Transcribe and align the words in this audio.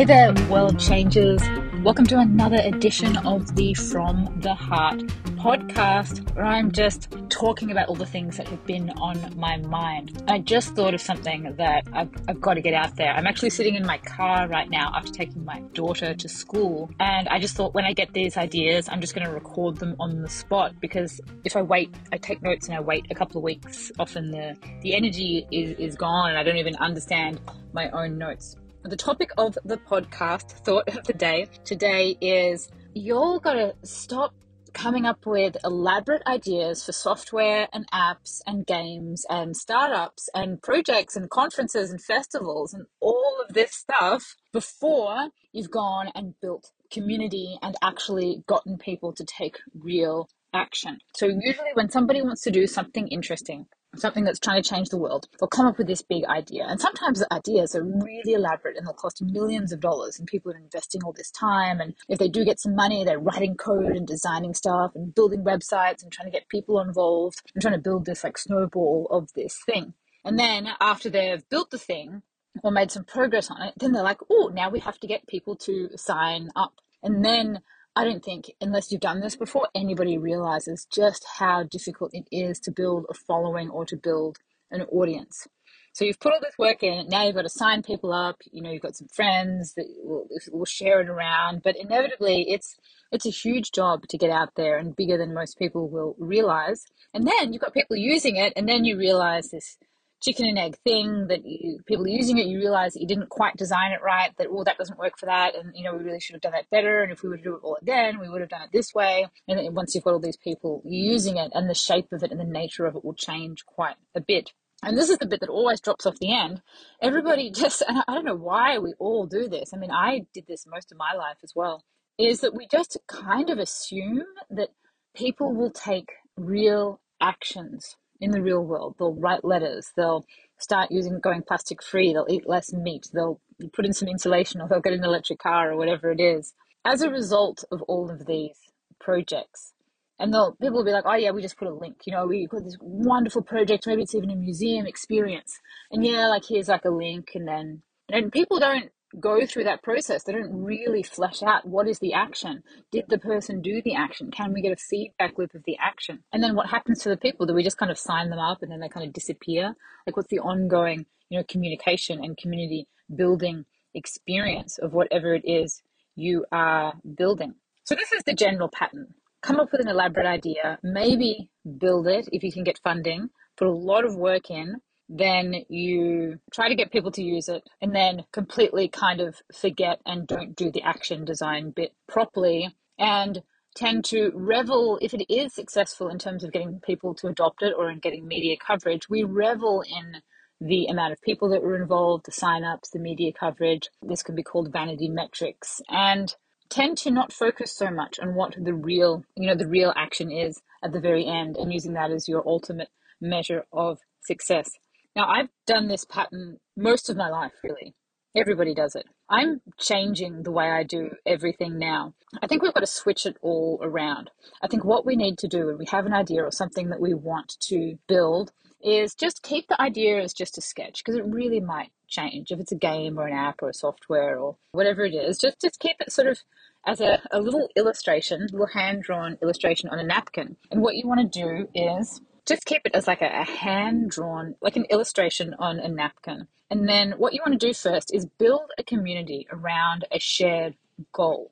Hey 0.00 0.06
there, 0.06 0.32
world 0.48 0.80
changers. 0.80 1.42
Welcome 1.82 2.06
to 2.06 2.18
another 2.20 2.56
edition 2.64 3.18
of 3.18 3.54
the 3.54 3.74
From 3.74 4.34
the 4.40 4.54
Heart 4.54 5.00
podcast, 5.36 6.34
where 6.34 6.46
I'm 6.46 6.72
just 6.72 7.14
talking 7.28 7.70
about 7.70 7.88
all 7.88 7.96
the 7.96 8.06
things 8.06 8.38
that 8.38 8.48
have 8.48 8.64
been 8.64 8.88
on 8.92 9.34
my 9.36 9.58
mind. 9.58 10.22
I 10.26 10.38
just 10.38 10.74
thought 10.74 10.94
of 10.94 11.02
something 11.02 11.54
that 11.58 11.86
I've, 11.92 12.08
I've 12.28 12.40
got 12.40 12.54
to 12.54 12.62
get 12.62 12.72
out 12.72 12.96
there. 12.96 13.12
I'm 13.12 13.26
actually 13.26 13.50
sitting 13.50 13.74
in 13.74 13.84
my 13.84 13.98
car 13.98 14.48
right 14.48 14.70
now 14.70 14.90
after 14.94 15.12
taking 15.12 15.44
my 15.44 15.60
daughter 15.74 16.14
to 16.14 16.28
school, 16.30 16.90
and 16.98 17.28
I 17.28 17.38
just 17.38 17.54
thought 17.54 17.74
when 17.74 17.84
I 17.84 17.92
get 17.92 18.14
these 18.14 18.38
ideas, 18.38 18.88
I'm 18.88 19.02
just 19.02 19.14
going 19.14 19.26
to 19.26 19.32
record 19.34 19.76
them 19.76 19.96
on 20.00 20.22
the 20.22 20.30
spot 20.30 20.80
because 20.80 21.20
if 21.44 21.56
I 21.56 21.60
wait, 21.60 21.94
I 22.10 22.16
take 22.16 22.40
notes 22.40 22.68
and 22.68 22.74
I 22.74 22.80
wait 22.80 23.04
a 23.10 23.14
couple 23.14 23.36
of 23.36 23.44
weeks, 23.44 23.92
often 23.98 24.30
the, 24.30 24.56
the 24.80 24.94
energy 24.94 25.46
is, 25.50 25.78
is 25.78 25.94
gone 25.94 26.30
and 26.30 26.38
I 26.38 26.42
don't 26.42 26.56
even 26.56 26.76
understand 26.76 27.38
my 27.74 27.90
own 27.90 28.16
notes. 28.16 28.56
The 28.82 28.96
topic 28.96 29.30
of 29.36 29.58
the 29.62 29.76
podcast, 29.76 30.52
thought 30.64 30.88
of 30.88 31.04
the 31.04 31.12
day, 31.12 31.48
today 31.64 32.16
is 32.20 32.70
you're 32.94 33.38
got 33.38 33.52
to 33.52 33.74
stop 33.84 34.34
coming 34.72 35.04
up 35.04 35.26
with 35.26 35.56
elaborate 35.64 36.22
ideas 36.26 36.84
for 36.84 36.92
software 36.92 37.68
and 37.74 37.90
apps 37.90 38.40
and 38.46 38.66
games 38.66 39.26
and 39.28 39.54
startups 39.54 40.30
and 40.34 40.62
projects 40.62 41.14
and 41.14 41.28
conferences 41.28 41.90
and 41.90 42.02
festivals 42.02 42.72
and 42.72 42.86
all 43.00 43.44
of 43.46 43.54
this 43.54 43.72
stuff 43.72 44.36
before 44.50 45.28
you've 45.52 45.70
gone 45.70 46.10
and 46.14 46.34
built 46.40 46.70
community 46.90 47.58
and 47.60 47.76
actually 47.82 48.42
gotten 48.46 48.78
people 48.78 49.12
to 49.12 49.24
take 49.24 49.58
real 49.74 50.28
action. 50.54 50.98
So, 51.16 51.26
usually, 51.26 51.70
when 51.74 51.90
somebody 51.90 52.22
wants 52.22 52.42
to 52.42 52.50
do 52.50 52.66
something 52.66 53.08
interesting, 53.08 53.66
something 53.96 54.24
that's 54.24 54.38
trying 54.38 54.62
to 54.62 54.68
change 54.68 54.88
the 54.88 54.98
world, 54.98 55.26
they'll 55.38 55.48
come 55.48 55.66
up 55.66 55.78
with 55.78 55.86
this 55.86 56.02
big 56.02 56.24
idea. 56.26 56.64
And 56.68 56.80
sometimes 56.80 57.18
the 57.18 57.32
ideas 57.32 57.74
are 57.74 57.82
really 57.82 58.34
elaborate 58.34 58.76
and 58.76 58.86
they'll 58.86 58.94
cost 58.94 59.22
millions 59.22 59.72
of 59.72 59.80
dollars, 59.80 60.18
and 60.18 60.26
people 60.26 60.52
are 60.52 60.58
investing 60.58 61.02
all 61.04 61.12
this 61.12 61.30
time. 61.30 61.80
And 61.80 61.94
if 62.08 62.18
they 62.18 62.28
do 62.28 62.44
get 62.44 62.60
some 62.60 62.74
money, 62.74 63.04
they're 63.04 63.18
writing 63.18 63.56
code 63.56 63.96
and 63.96 64.06
designing 64.06 64.54
stuff 64.54 64.92
and 64.94 65.14
building 65.14 65.44
websites 65.44 66.02
and 66.02 66.12
trying 66.12 66.30
to 66.30 66.36
get 66.36 66.48
people 66.48 66.80
involved 66.80 67.42
and 67.54 67.62
trying 67.62 67.74
to 67.74 67.80
build 67.80 68.06
this 68.06 68.24
like 68.24 68.38
snowball 68.38 69.08
of 69.10 69.28
this 69.34 69.58
thing. 69.66 69.94
And 70.24 70.38
then 70.38 70.68
after 70.80 71.08
they've 71.10 71.48
built 71.48 71.70
the 71.70 71.78
thing, 71.78 72.22
or 72.64 72.70
made 72.70 72.90
some 72.90 73.04
progress 73.04 73.50
on 73.50 73.62
it, 73.62 73.74
then 73.76 73.92
they're 73.92 74.02
like, 74.02 74.20
oh, 74.30 74.50
now 74.52 74.68
we 74.68 74.80
have 74.80 74.98
to 74.98 75.06
get 75.06 75.26
people 75.26 75.56
to 75.56 75.90
sign 75.96 76.48
up. 76.56 76.74
And 77.02 77.24
then 77.24 77.60
I 77.96 78.04
don't 78.04 78.24
think, 78.24 78.52
unless 78.60 78.90
you've 78.90 79.00
done 79.00 79.20
this 79.20 79.36
before, 79.36 79.68
anybody 79.74 80.16
realizes 80.16 80.86
just 80.92 81.26
how 81.38 81.64
difficult 81.64 82.12
it 82.14 82.26
is 82.30 82.60
to 82.60 82.70
build 82.70 83.06
a 83.10 83.14
following 83.14 83.68
or 83.68 83.84
to 83.86 83.96
build 83.96 84.38
an 84.70 84.82
audience. 84.82 85.48
So 85.92 86.04
you've 86.04 86.20
put 86.20 86.32
all 86.32 86.40
this 86.40 86.56
work 86.56 86.82
in. 86.84 87.08
Now 87.08 87.24
you've 87.24 87.34
got 87.34 87.42
to 87.42 87.48
sign 87.48 87.82
people 87.82 88.12
up. 88.12 88.36
You 88.52 88.62
know, 88.62 88.70
you've 88.70 88.82
got 88.82 88.94
some 88.96 89.08
friends 89.08 89.74
that 89.74 89.86
will, 90.04 90.28
will 90.52 90.64
share 90.64 91.00
it 91.00 91.08
around. 91.08 91.62
But 91.64 91.76
inevitably, 91.76 92.48
it's 92.48 92.76
it's 93.10 93.26
a 93.26 93.30
huge 93.30 93.72
job 93.72 94.06
to 94.08 94.16
get 94.16 94.30
out 94.30 94.54
there 94.54 94.78
and 94.78 94.94
bigger 94.94 95.18
than 95.18 95.34
most 95.34 95.58
people 95.58 95.88
will 95.88 96.14
realize. 96.18 96.84
And 97.12 97.26
then 97.26 97.52
you've 97.52 97.62
got 97.62 97.74
people 97.74 97.96
using 97.96 98.36
it, 98.36 98.52
and 98.54 98.68
then 98.68 98.84
you 98.84 98.96
realize 98.96 99.50
this 99.50 99.78
chicken 100.20 100.46
and 100.46 100.58
egg 100.58 100.76
thing 100.84 101.28
that 101.28 101.44
you, 101.44 101.80
people 101.86 102.04
are 102.04 102.08
using 102.08 102.38
it, 102.38 102.46
you 102.46 102.58
realize 102.58 102.92
that 102.92 103.00
you 103.00 103.06
didn't 103.06 103.28
quite 103.30 103.56
design 103.56 103.92
it 103.92 104.02
right, 104.02 104.30
that, 104.38 104.48
oh, 104.50 104.64
that 104.64 104.78
doesn't 104.78 104.98
work 104.98 105.18
for 105.18 105.26
that. 105.26 105.54
And, 105.54 105.72
you 105.74 105.84
know, 105.84 105.94
we 105.94 106.04
really 106.04 106.20
should 106.20 106.34
have 106.34 106.42
done 106.42 106.52
that 106.52 106.70
better. 106.70 107.02
And 107.02 107.12
if 107.12 107.22
we 107.22 107.30
to 107.30 107.42
do 107.42 107.56
it 107.56 107.60
all 107.62 107.78
again, 107.80 108.20
we 108.20 108.28
would 108.28 108.40
have 108.40 108.50
done 108.50 108.62
it 108.62 108.70
this 108.72 108.94
way. 108.94 109.26
And 109.48 109.74
once 109.74 109.94
you've 109.94 110.04
got 110.04 110.12
all 110.12 110.20
these 110.20 110.36
people 110.36 110.82
using 110.84 111.36
it 111.36 111.50
and 111.54 111.68
the 111.68 111.74
shape 111.74 112.12
of 112.12 112.22
it 112.22 112.30
and 112.30 112.40
the 112.40 112.44
nature 112.44 112.86
of 112.86 112.96
it 112.96 113.04
will 113.04 113.14
change 113.14 113.64
quite 113.66 113.96
a 114.14 114.20
bit. 114.20 114.52
And 114.82 114.96
this 114.96 115.10
is 115.10 115.18
the 115.18 115.26
bit 115.26 115.40
that 115.40 115.50
always 115.50 115.80
drops 115.80 116.06
off 116.06 116.18
the 116.18 116.34
end. 116.34 116.62
Everybody 117.02 117.50
just, 117.54 117.82
and 117.86 118.02
I 118.06 118.14
don't 118.14 118.24
know 118.24 118.34
why 118.34 118.78
we 118.78 118.94
all 118.98 119.26
do 119.26 119.48
this. 119.48 119.72
I 119.74 119.76
mean, 119.76 119.90
I 119.90 120.26
did 120.32 120.46
this 120.46 120.66
most 120.66 120.92
of 120.92 120.98
my 120.98 121.12
life 121.16 121.38
as 121.42 121.52
well, 121.54 121.84
is 122.18 122.40
that 122.40 122.54
we 122.54 122.66
just 122.66 122.98
kind 123.06 123.50
of 123.50 123.58
assume 123.58 124.24
that 124.50 124.70
people 125.14 125.54
will 125.54 125.70
take 125.70 126.12
real 126.36 127.00
actions 127.20 127.96
in 128.20 128.30
the 128.30 128.42
real 128.42 128.62
world. 128.62 128.96
They'll 128.98 129.14
write 129.14 129.44
letters. 129.44 129.92
They'll 129.96 130.24
start 130.58 130.90
using 130.90 131.20
going 131.20 131.42
plastic 131.42 131.82
free. 131.82 132.12
They'll 132.12 132.26
eat 132.28 132.48
less 132.48 132.72
meat. 132.72 133.06
They'll 133.12 133.40
put 133.72 133.86
in 133.86 133.92
some 133.92 134.08
insulation 134.08 134.60
or 134.60 134.68
they'll 134.68 134.80
get 134.80 134.92
an 134.92 135.04
electric 135.04 135.38
car 135.38 135.72
or 135.72 135.76
whatever 135.76 136.10
it 136.10 136.20
is. 136.20 136.54
As 136.84 137.02
a 137.02 137.10
result 137.10 137.64
of 137.70 137.82
all 137.82 138.10
of 138.10 138.26
these 138.26 138.56
projects, 139.00 139.74
and 140.18 140.32
they'll 140.32 140.52
people 140.60 140.78
will 140.78 140.84
be 140.84 140.92
like, 140.92 141.04
oh 141.06 141.14
yeah, 141.14 141.30
we 141.30 141.42
just 141.42 141.56
put 141.56 141.68
a 141.68 141.74
link. 141.74 141.96
You 142.06 142.12
know, 142.12 142.26
we 142.26 142.46
got 142.46 142.64
this 142.64 142.76
wonderful 142.80 143.42
project. 143.42 143.86
Maybe 143.86 144.02
it's 144.02 144.14
even 144.14 144.30
a 144.30 144.36
museum 144.36 144.86
experience. 144.86 145.58
And 145.90 146.04
yeah, 146.04 146.28
like 146.28 146.44
here's 146.48 146.68
like 146.68 146.84
a 146.84 146.90
link, 146.90 147.30
and 147.34 147.48
then 147.48 147.82
and 148.10 148.30
people 148.30 148.58
don't 148.58 148.90
go 149.18 149.44
through 149.46 149.64
that 149.64 149.82
process. 149.82 150.22
They 150.22 150.32
don't 150.32 150.62
really 150.62 151.02
flesh 151.02 151.42
out 151.42 151.66
what 151.66 151.88
is 151.88 151.98
the 151.98 152.12
action. 152.12 152.62
Did 152.92 153.06
the 153.08 153.18
person 153.18 153.60
do 153.60 153.82
the 153.82 153.94
action? 153.94 154.30
Can 154.30 154.52
we 154.52 154.62
get 154.62 154.72
a 154.72 154.76
feedback 154.76 155.38
loop 155.38 155.54
of 155.54 155.64
the 155.64 155.76
action? 155.78 156.22
And 156.32 156.42
then 156.42 156.54
what 156.54 156.68
happens 156.68 157.00
to 157.00 157.08
the 157.08 157.16
people? 157.16 157.46
Do 157.46 157.54
we 157.54 157.62
just 157.62 157.78
kind 157.78 157.90
of 157.90 157.98
sign 157.98 158.30
them 158.30 158.38
up 158.38 158.62
and 158.62 158.70
then 158.70 158.80
they 158.80 158.88
kind 158.88 159.06
of 159.06 159.12
disappear? 159.12 159.74
Like 160.06 160.16
what's 160.16 160.28
the 160.28 160.38
ongoing, 160.38 161.06
you 161.28 161.38
know, 161.38 161.44
communication 161.48 162.22
and 162.22 162.36
community 162.36 162.86
building 163.14 163.64
experience 163.94 164.78
of 164.78 164.92
whatever 164.92 165.34
it 165.34 165.42
is 165.44 165.82
you 166.14 166.44
are 166.52 166.94
building? 167.16 167.54
So 167.84 167.94
this 167.94 168.12
is 168.12 168.22
the 168.24 168.34
general 168.34 168.68
pattern. 168.68 169.14
Come 169.42 169.58
up 169.58 169.72
with 169.72 169.80
an 169.80 169.88
elaborate 169.88 170.26
idea, 170.26 170.78
maybe 170.82 171.50
build 171.78 172.06
it 172.06 172.28
if 172.30 172.42
you 172.42 172.52
can 172.52 172.62
get 172.62 172.78
funding, 172.84 173.30
put 173.56 173.66
a 173.66 173.72
lot 173.72 174.04
of 174.04 174.14
work 174.14 174.50
in, 174.50 174.76
then 175.10 175.64
you 175.68 176.38
try 176.52 176.68
to 176.68 176.76
get 176.76 176.92
people 176.92 177.10
to 177.10 177.22
use 177.22 177.48
it 177.48 177.68
and 177.82 177.94
then 177.94 178.24
completely 178.32 178.88
kind 178.88 179.20
of 179.20 179.42
forget 179.52 180.00
and 180.06 180.26
don't 180.28 180.54
do 180.54 180.70
the 180.70 180.82
action 180.82 181.24
design 181.24 181.72
bit 181.74 181.92
properly 182.08 182.74
and 182.98 183.42
tend 183.74 184.04
to 184.04 184.30
revel 184.34 184.98
if 185.02 185.12
it 185.12 185.24
is 185.32 185.52
successful 185.52 186.08
in 186.08 186.18
terms 186.18 186.44
of 186.44 186.52
getting 186.52 186.80
people 186.80 187.12
to 187.14 187.26
adopt 187.26 187.62
it 187.62 187.74
or 187.76 187.90
in 187.90 187.98
getting 187.98 188.26
media 188.26 188.56
coverage 188.56 189.08
we 189.08 189.24
revel 189.24 189.82
in 189.82 190.22
the 190.60 190.86
amount 190.86 191.12
of 191.12 191.20
people 191.22 191.48
that 191.48 191.62
were 191.62 191.80
involved 191.80 192.26
the 192.26 192.32
sign-ups 192.32 192.90
the 192.90 192.98
media 192.98 193.32
coverage. 193.32 193.88
This 194.02 194.22
could 194.22 194.36
be 194.36 194.42
called 194.42 194.72
vanity 194.72 195.08
metrics 195.08 195.80
and 195.88 196.34
tend 196.68 196.98
to 196.98 197.10
not 197.10 197.32
focus 197.32 197.74
so 197.74 197.90
much 197.90 198.20
on 198.20 198.34
what 198.34 198.54
the 198.62 198.74
real 198.74 199.24
you 199.36 199.48
know 199.48 199.56
the 199.56 199.66
real 199.66 199.92
action 199.96 200.30
is 200.30 200.60
at 200.84 200.92
the 200.92 201.00
very 201.00 201.26
end 201.26 201.56
and 201.56 201.72
using 201.72 201.94
that 201.94 202.12
as 202.12 202.28
your 202.28 202.46
ultimate 202.46 202.88
measure 203.20 203.64
of 203.72 203.98
success 204.22 204.70
now, 205.16 205.28
I've 205.28 205.48
done 205.66 205.88
this 205.88 206.04
pattern 206.04 206.58
most 206.76 207.10
of 207.10 207.16
my 207.16 207.28
life, 207.28 207.52
really. 207.64 207.94
Everybody 208.36 208.74
does 208.74 208.94
it. 208.94 209.06
I'm 209.28 209.60
changing 209.76 210.44
the 210.44 210.52
way 210.52 210.70
I 210.70 210.84
do 210.84 211.10
everything 211.26 211.78
now. 211.78 212.14
I 212.40 212.46
think 212.46 212.62
we've 212.62 212.74
got 212.74 212.80
to 212.80 212.86
switch 212.86 213.26
it 213.26 213.36
all 213.42 213.80
around. 213.82 214.30
I 214.62 214.68
think 214.68 214.84
what 214.84 215.04
we 215.04 215.16
need 215.16 215.36
to 215.38 215.48
do 215.48 215.66
when 215.66 215.78
we 215.78 215.86
have 215.90 216.06
an 216.06 216.14
idea 216.14 216.44
or 216.44 216.52
something 216.52 216.90
that 216.90 217.00
we 217.00 217.12
want 217.12 217.56
to 217.62 217.98
build 218.06 218.52
is 218.80 219.14
just 219.14 219.42
keep 219.42 219.66
the 219.66 219.80
idea 219.80 220.22
as 220.22 220.32
just 220.32 220.56
a 220.58 220.60
sketch 220.60 221.02
because 221.04 221.16
it 221.16 221.24
really 221.26 221.60
might 221.60 221.90
change 222.08 222.50
if 222.50 222.60
it's 222.60 222.72
a 222.72 222.76
game 222.76 223.18
or 223.18 223.26
an 223.26 223.36
app 223.36 223.62
or 223.62 223.68
a 223.68 223.74
software 223.74 224.38
or 224.38 224.56
whatever 224.72 225.04
it 225.04 225.14
is. 225.14 225.38
Just 225.38 225.60
just 225.60 225.80
keep 225.80 225.96
it 226.00 226.12
sort 226.12 226.28
of 226.28 226.40
as 226.86 227.00
a, 227.00 227.20
a 227.32 227.40
little 227.40 227.68
illustration, 227.76 228.46
little 228.52 228.66
hand 228.68 229.02
drawn 229.02 229.38
illustration 229.42 229.90
on 229.90 229.98
a 229.98 230.04
napkin. 230.04 230.56
And 230.70 230.82
what 230.82 230.96
you 230.96 231.06
want 231.06 231.20
to 231.20 231.40
do 231.40 231.68
is 231.74 232.20
just 232.46 232.64
keep 232.64 232.82
it 232.84 232.94
as 232.94 233.06
like 233.06 233.22
a, 233.22 233.40
a 233.40 233.44
hand 233.44 234.10
drawn, 234.10 234.54
like 234.60 234.76
an 234.76 234.86
illustration 234.86 235.54
on 235.58 235.78
a 235.78 235.88
napkin. 235.88 236.46
And 236.70 236.88
then 236.88 237.12
what 237.18 237.32
you 237.32 237.40
want 237.44 237.58
to 237.58 237.66
do 237.66 237.74
first 237.74 238.14
is 238.14 238.26
build 238.26 238.70
a 238.78 238.84
community 238.84 239.46
around 239.50 240.06
a 240.12 240.18
shared 240.20 240.76
goal. 241.12 241.50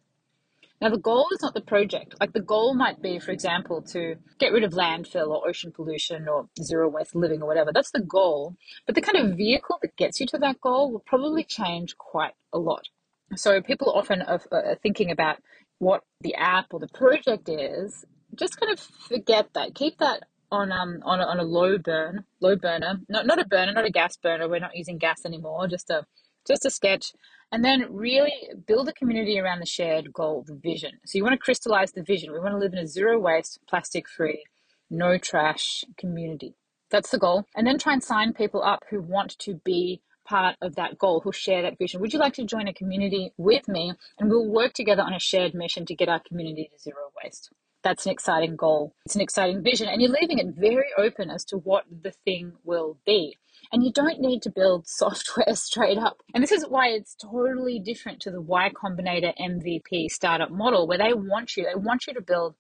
Now, 0.80 0.90
the 0.90 0.98
goal 0.98 1.26
is 1.32 1.42
not 1.42 1.54
the 1.54 1.60
project. 1.60 2.14
Like, 2.20 2.32
the 2.32 2.40
goal 2.40 2.72
might 2.72 3.02
be, 3.02 3.18
for 3.18 3.32
example, 3.32 3.82
to 3.90 4.14
get 4.38 4.52
rid 4.52 4.62
of 4.62 4.72
landfill 4.72 5.28
or 5.28 5.48
ocean 5.48 5.72
pollution 5.72 6.28
or 6.28 6.48
zero 6.62 6.88
waste 6.88 7.16
living 7.16 7.42
or 7.42 7.48
whatever. 7.48 7.72
That's 7.72 7.90
the 7.90 8.00
goal. 8.00 8.54
But 8.86 8.94
the 8.94 9.00
kind 9.00 9.18
of 9.18 9.36
vehicle 9.36 9.78
that 9.82 9.96
gets 9.96 10.20
you 10.20 10.26
to 10.28 10.38
that 10.38 10.60
goal 10.60 10.92
will 10.92 11.00
probably 11.04 11.42
change 11.42 11.98
quite 11.98 12.34
a 12.52 12.58
lot. 12.58 12.86
So, 13.34 13.60
people 13.60 13.92
often 13.92 14.22
are, 14.22 14.40
uh, 14.52 14.56
are 14.56 14.78
thinking 14.80 15.10
about 15.10 15.38
what 15.80 16.04
the 16.20 16.36
app 16.36 16.66
or 16.72 16.78
the 16.78 16.88
project 16.88 17.48
is. 17.48 18.04
Just 18.36 18.60
kind 18.60 18.72
of 18.72 18.78
forget 18.78 19.48
that. 19.54 19.74
Keep 19.74 19.98
that 19.98 20.27
on 20.50 20.72
um 20.72 21.00
on 21.04 21.20
a, 21.20 21.24
on 21.24 21.38
a 21.40 21.44
low 21.44 21.78
burn, 21.78 22.24
low 22.40 22.56
burner, 22.56 23.00
not 23.08 23.26
not 23.26 23.40
a 23.40 23.46
burner, 23.46 23.72
not 23.72 23.86
a 23.86 23.90
gas 23.90 24.16
burner. 24.16 24.48
We're 24.48 24.60
not 24.60 24.76
using 24.76 24.98
gas 24.98 25.24
anymore. 25.24 25.68
Just 25.68 25.90
a 25.90 26.06
just 26.46 26.66
a 26.66 26.70
sketch, 26.70 27.12
and 27.52 27.64
then 27.64 27.86
really 27.90 28.32
build 28.66 28.88
a 28.88 28.92
community 28.92 29.38
around 29.38 29.60
the 29.60 29.66
shared 29.66 30.12
goal, 30.12 30.44
the 30.46 30.54
vision. 30.54 30.92
So 31.06 31.18
you 31.18 31.24
want 31.24 31.34
to 31.34 31.38
crystallize 31.38 31.92
the 31.92 32.02
vision. 32.02 32.32
We 32.32 32.40
want 32.40 32.52
to 32.52 32.58
live 32.58 32.72
in 32.72 32.78
a 32.78 32.86
zero 32.86 33.18
waste, 33.18 33.60
plastic 33.68 34.08
free, 34.08 34.44
no 34.90 35.18
trash 35.18 35.84
community. 35.98 36.54
That's 36.90 37.10
the 37.10 37.18
goal, 37.18 37.44
and 37.56 37.66
then 37.66 37.78
try 37.78 37.92
and 37.92 38.02
sign 38.02 38.32
people 38.32 38.62
up 38.62 38.84
who 38.90 39.02
want 39.02 39.38
to 39.40 39.60
be 39.64 40.02
part 40.26 40.56
of 40.62 40.76
that 40.76 40.98
goal 40.98 41.20
who 41.24 41.32
share 41.32 41.62
that 41.62 41.78
vision. 41.78 42.00
Would 42.00 42.12
you 42.12 42.18
like 42.18 42.34
to 42.34 42.44
join 42.44 42.68
a 42.68 42.74
community 42.74 43.32
with 43.38 43.68
me 43.68 43.92
and 44.18 44.28
we'll 44.30 44.46
work 44.48 44.74
together 44.74 45.02
on 45.02 45.14
a 45.14 45.18
shared 45.18 45.54
mission 45.54 45.86
to 45.86 45.94
get 45.94 46.08
our 46.08 46.20
community 46.20 46.70
to 46.72 46.78
zero 46.82 47.10
waste? 47.22 47.50
That's 47.82 48.06
an 48.06 48.12
exciting 48.12 48.56
goal. 48.56 48.94
It's 49.06 49.14
an 49.14 49.20
exciting 49.20 49.62
vision, 49.62 49.88
and 49.88 50.02
you're 50.02 50.10
leaving 50.10 50.38
it 50.38 50.54
very 50.56 50.88
open 50.96 51.30
as 51.30 51.44
to 51.46 51.56
what 51.56 51.84
the 51.90 52.12
thing 52.24 52.52
will 52.64 52.98
be. 53.06 53.38
And 53.72 53.84
you 53.84 53.92
don't 53.92 54.20
need 54.20 54.42
to 54.42 54.50
build 54.50 54.86
software 54.86 55.54
straight 55.54 55.98
up. 55.98 56.22
And 56.34 56.42
this 56.42 56.52
is 56.52 56.64
why 56.68 56.88
it's 56.88 57.14
totally 57.14 57.78
different 57.78 58.20
to 58.20 58.30
the 58.30 58.40
Y 58.40 58.70
Combinator 58.70 59.32
MVP 59.40 60.10
startup 60.10 60.50
model, 60.50 60.86
where 60.86 60.98
they 60.98 61.12
want 61.12 61.56
you, 61.56 61.64
they 61.64 61.78
want 61.78 62.06
you 62.06 62.14
to 62.14 62.20
build 62.20 62.54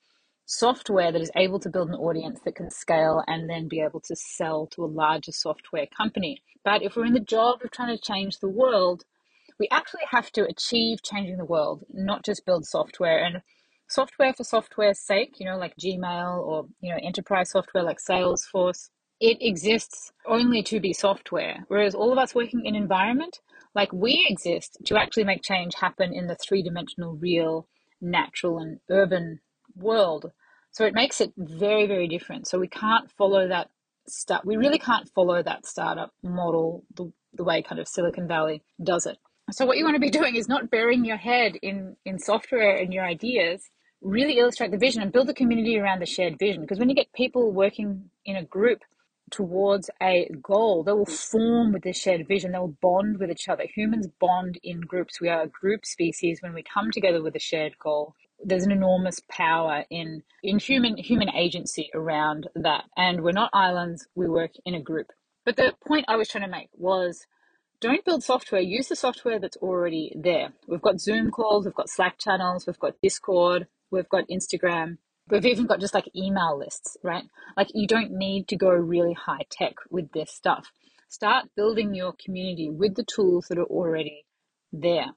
software 0.46 1.12
that 1.12 1.20
is 1.20 1.30
able 1.36 1.60
to 1.60 1.68
build 1.68 1.90
an 1.90 1.94
audience 1.94 2.40
that 2.44 2.54
can 2.54 2.70
scale 2.70 3.22
and 3.26 3.50
then 3.50 3.68
be 3.68 3.80
able 3.80 4.00
to 4.00 4.16
sell 4.16 4.66
to 4.68 4.82
a 4.82 4.86
larger 4.86 5.32
software 5.32 5.86
company. 5.94 6.40
But 6.64 6.82
if 6.82 6.96
we're 6.96 7.04
in 7.04 7.12
the 7.12 7.20
job 7.20 7.60
of 7.62 7.70
trying 7.70 7.94
to 7.94 8.02
change 8.02 8.38
the 8.38 8.48
world, 8.48 9.04
we 9.58 9.68
actually 9.70 10.04
have 10.10 10.30
to 10.32 10.44
achieve 10.44 11.02
changing 11.02 11.36
the 11.36 11.44
world, 11.44 11.84
not 11.92 12.24
just 12.24 12.46
build 12.46 12.64
software. 12.64 13.22
And 13.22 13.42
software 13.88 14.32
for 14.32 14.44
software's 14.44 15.00
sake, 15.00 15.36
you 15.38 15.46
know, 15.46 15.56
like 15.56 15.74
Gmail 15.76 16.38
or, 16.38 16.66
you 16.80 16.92
know, 16.92 17.00
enterprise 17.02 17.50
software 17.50 17.82
like 17.82 17.98
Salesforce, 17.98 18.90
it 19.20 19.38
exists 19.40 20.12
only 20.26 20.62
to 20.64 20.78
be 20.78 20.92
software. 20.92 21.64
Whereas 21.68 21.94
all 21.94 22.12
of 22.12 22.18
us 22.18 22.34
working 22.34 22.64
in 22.64 22.76
environment, 22.76 23.40
like 23.74 23.92
we 23.92 24.26
exist 24.28 24.78
to 24.86 24.96
actually 24.96 25.24
make 25.24 25.42
change 25.42 25.74
happen 25.74 26.14
in 26.14 26.26
the 26.26 26.36
three 26.36 26.62
dimensional, 26.62 27.16
real, 27.16 27.66
natural, 28.00 28.58
and 28.58 28.78
urban 28.90 29.40
world. 29.74 30.30
So 30.70 30.84
it 30.84 30.94
makes 30.94 31.20
it 31.20 31.32
very, 31.36 31.86
very 31.86 32.08
different. 32.08 32.46
So 32.46 32.58
we 32.58 32.68
can't 32.68 33.10
follow 33.12 33.48
that 33.48 33.70
start. 34.06 34.44
We 34.44 34.56
really 34.56 34.78
can't 34.78 35.08
follow 35.14 35.42
that 35.42 35.66
startup 35.66 36.12
model 36.22 36.84
the, 36.94 37.12
the 37.34 37.44
way 37.44 37.62
kind 37.62 37.80
of 37.80 37.88
Silicon 37.88 38.28
Valley 38.28 38.62
does 38.82 39.06
it. 39.06 39.18
So 39.50 39.64
what 39.64 39.78
you 39.78 39.84
want 39.84 39.96
to 39.96 40.00
be 40.00 40.10
doing 40.10 40.36
is 40.36 40.48
not 40.48 40.70
burying 40.70 41.04
your 41.04 41.16
head 41.16 41.56
in 41.62 41.96
in 42.04 42.18
software 42.18 42.76
and 42.76 42.92
your 42.92 43.04
ideas. 43.04 43.70
Really 44.00 44.38
illustrate 44.38 44.70
the 44.70 44.78
vision 44.78 45.02
and 45.02 45.12
build 45.12 45.28
a 45.28 45.34
community 45.34 45.78
around 45.78 46.00
the 46.00 46.06
shared 46.06 46.38
vision. 46.38 46.62
Because 46.62 46.78
when 46.78 46.88
you 46.88 46.94
get 46.94 47.12
people 47.12 47.52
working 47.52 48.10
in 48.24 48.36
a 48.36 48.44
group 48.44 48.80
towards 49.30 49.90
a 50.00 50.30
goal, 50.42 50.84
they 50.84 50.92
will 50.92 51.04
form 51.04 51.72
with 51.72 51.82
this 51.82 52.00
shared 52.00 52.26
vision. 52.28 52.52
They 52.52 52.58
will 52.58 52.76
bond 52.80 53.18
with 53.18 53.30
each 53.30 53.48
other. 53.48 53.64
Humans 53.74 54.08
bond 54.20 54.58
in 54.62 54.80
groups. 54.80 55.20
We 55.20 55.28
are 55.28 55.42
a 55.42 55.48
group 55.48 55.84
species 55.84 56.40
when 56.40 56.54
we 56.54 56.62
come 56.62 56.90
together 56.92 57.22
with 57.22 57.34
a 57.34 57.40
shared 57.40 57.78
goal. 57.78 58.14
There's 58.42 58.64
an 58.64 58.70
enormous 58.72 59.20
power 59.28 59.84
in 59.90 60.22
in 60.44 60.60
human 60.60 60.96
human 60.96 61.30
agency 61.34 61.90
around 61.92 62.48
that. 62.54 62.84
And 62.96 63.22
we're 63.22 63.32
not 63.32 63.50
islands. 63.52 64.06
We 64.14 64.28
work 64.28 64.52
in 64.64 64.74
a 64.74 64.80
group. 64.80 65.08
But 65.44 65.56
the 65.56 65.74
point 65.86 66.04
I 66.08 66.16
was 66.16 66.28
trying 66.28 66.44
to 66.44 66.50
make 66.50 66.68
was 66.74 67.26
don't 67.80 68.04
build 68.04 68.24
software, 68.24 68.60
use 68.60 68.88
the 68.88 68.96
software 68.96 69.38
that's 69.38 69.56
already 69.58 70.12
there. 70.16 70.52
We've 70.66 70.82
got 70.82 71.00
Zoom 71.00 71.30
calls, 71.30 71.64
we've 71.64 71.74
got 71.74 71.88
Slack 71.88 72.18
channels, 72.18 72.66
we've 72.66 72.78
got 72.78 73.00
Discord, 73.02 73.68
we've 73.90 74.08
got 74.08 74.28
Instagram, 74.28 74.98
we've 75.30 75.46
even 75.46 75.66
got 75.66 75.80
just 75.80 75.94
like 75.94 76.10
email 76.16 76.58
lists, 76.58 76.96
right? 77.02 77.24
Like 77.56 77.68
you 77.74 77.86
don't 77.86 78.12
need 78.12 78.48
to 78.48 78.56
go 78.56 78.70
really 78.70 79.14
high 79.14 79.46
tech 79.50 79.74
with 79.90 80.12
this 80.12 80.32
stuff. 80.32 80.70
Start 81.08 81.46
building 81.56 81.94
your 81.94 82.14
community 82.22 82.68
with 82.70 82.94
the 82.94 83.04
tools 83.04 83.46
that 83.48 83.58
are 83.58 83.64
already 83.64 84.24
there 84.72 85.12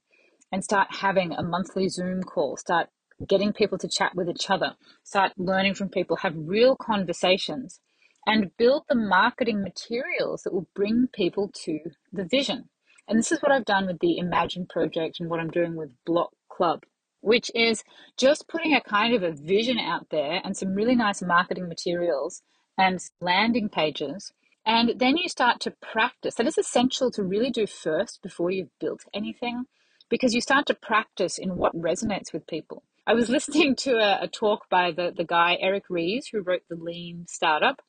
and 0.50 0.64
start 0.64 0.88
having 0.90 1.32
a 1.32 1.42
monthly 1.42 1.88
Zoom 1.88 2.22
call. 2.22 2.56
Start 2.56 2.88
getting 3.28 3.52
people 3.52 3.78
to 3.78 3.88
chat 3.88 4.14
with 4.14 4.28
each 4.28 4.50
other. 4.50 4.74
Start 5.04 5.32
learning 5.36 5.74
from 5.74 5.88
people, 5.88 6.16
have 6.16 6.34
real 6.36 6.76
conversations 6.76 7.80
and 8.26 8.56
build 8.56 8.84
the 8.88 8.94
marketing 8.94 9.62
materials 9.62 10.42
that 10.42 10.52
will 10.52 10.68
bring 10.74 11.08
people 11.12 11.50
to 11.64 11.78
the 12.12 12.24
vision. 12.24 12.68
And 13.08 13.18
this 13.18 13.32
is 13.32 13.40
what 13.40 13.52
I've 13.52 13.64
done 13.64 13.86
with 13.86 13.98
the 13.98 14.18
Imagine 14.18 14.66
project 14.66 15.18
and 15.20 15.28
what 15.28 15.40
I'm 15.40 15.50
doing 15.50 15.74
with 15.74 15.90
Block 16.06 16.30
Club, 16.48 16.84
which 17.22 17.50
is 17.54 17.82
just 18.18 18.48
putting 18.48 18.74
a 18.74 18.80
kind 18.82 19.14
of 19.14 19.22
a 19.22 19.32
vision 19.32 19.78
out 19.78 20.08
there 20.10 20.40
and 20.44 20.56
some 20.56 20.74
really 20.74 20.94
nice 20.94 21.22
marketing 21.22 21.68
materials 21.68 22.42
and 22.76 23.00
landing 23.20 23.68
pages. 23.68 24.32
And 24.66 24.94
then 24.96 25.16
you 25.16 25.28
start 25.28 25.60
to 25.60 25.70
practice. 25.70 26.34
That 26.34 26.46
is 26.46 26.58
essential 26.58 27.10
to 27.12 27.22
really 27.22 27.50
do 27.50 27.66
first 27.66 28.20
before 28.22 28.50
you've 28.50 28.78
built 28.78 29.04
anything 29.14 29.64
because 30.08 30.34
you 30.34 30.40
start 30.40 30.66
to 30.66 30.74
practice 30.74 31.38
in 31.38 31.56
what 31.56 31.74
resonates 31.74 32.32
with 32.32 32.46
people. 32.46 32.82
I 33.06 33.14
was 33.14 33.28
listening 33.36 33.76
to 33.76 33.92
a, 33.96 34.24
a 34.24 34.28
talk 34.28 34.68
by 34.68 34.92
the, 34.92 35.12
the 35.16 35.24
guy, 35.24 35.56
Eric 35.60 35.84
Ries, 35.88 36.28
who 36.28 36.42
wrote 36.42 36.62
The 36.68 36.76
Lean 36.76 37.26
Startup. 37.28 37.80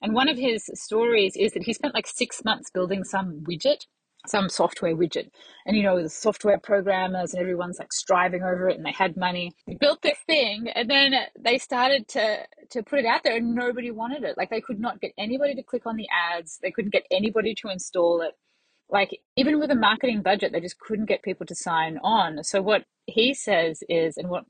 And 0.00 0.14
one 0.14 0.28
of 0.28 0.36
his 0.36 0.68
stories 0.74 1.36
is 1.36 1.52
that 1.52 1.64
he 1.64 1.72
spent 1.72 1.94
like 1.94 2.06
six 2.06 2.44
months 2.44 2.70
building 2.70 3.04
some 3.04 3.44
widget, 3.48 3.86
some 4.26 4.48
software 4.48 4.96
widget. 4.96 5.30
And 5.66 5.76
you 5.76 5.82
know, 5.82 6.02
the 6.02 6.08
software 6.08 6.58
programmers 6.58 7.32
and 7.32 7.40
everyone's 7.40 7.78
like 7.78 7.92
striving 7.92 8.42
over 8.42 8.68
it 8.68 8.76
and 8.76 8.86
they 8.86 8.92
had 8.92 9.16
money. 9.16 9.52
They 9.66 9.74
built 9.74 10.02
this 10.02 10.18
thing 10.26 10.68
and 10.74 10.88
then 10.88 11.14
they 11.38 11.58
started 11.58 12.08
to 12.08 12.46
to 12.70 12.82
put 12.82 13.00
it 13.00 13.06
out 13.06 13.22
there 13.24 13.36
and 13.36 13.54
nobody 13.54 13.90
wanted 13.90 14.24
it. 14.24 14.36
Like 14.36 14.50
they 14.50 14.60
could 14.60 14.80
not 14.80 15.00
get 15.00 15.12
anybody 15.18 15.54
to 15.54 15.62
click 15.62 15.86
on 15.86 15.96
the 15.96 16.08
ads. 16.10 16.58
They 16.62 16.70
couldn't 16.70 16.92
get 16.92 17.06
anybody 17.10 17.54
to 17.56 17.68
install 17.68 18.22
it. 18.22 18.34
Like 18.88 19.18
even 19.36 19.58
with 19.58 19.70
a 19.70 19.76
marketing 19.76 20.22
budget, 20.22 20.52
they 20.52 20.60
just 20.60 20.78
couldn't 20.78 21.06
get 21.06 21.22
people 21.22 21.46
to 21.46 21.54
sign 21.54 21.98
on. 22.02 22.44
So 22.44 22.60
what 22.62 22.84
he 23.06 23.34
says 23.34 23.82
is 23.88 24.16
and 24.16 24.28
what 24.28 24.44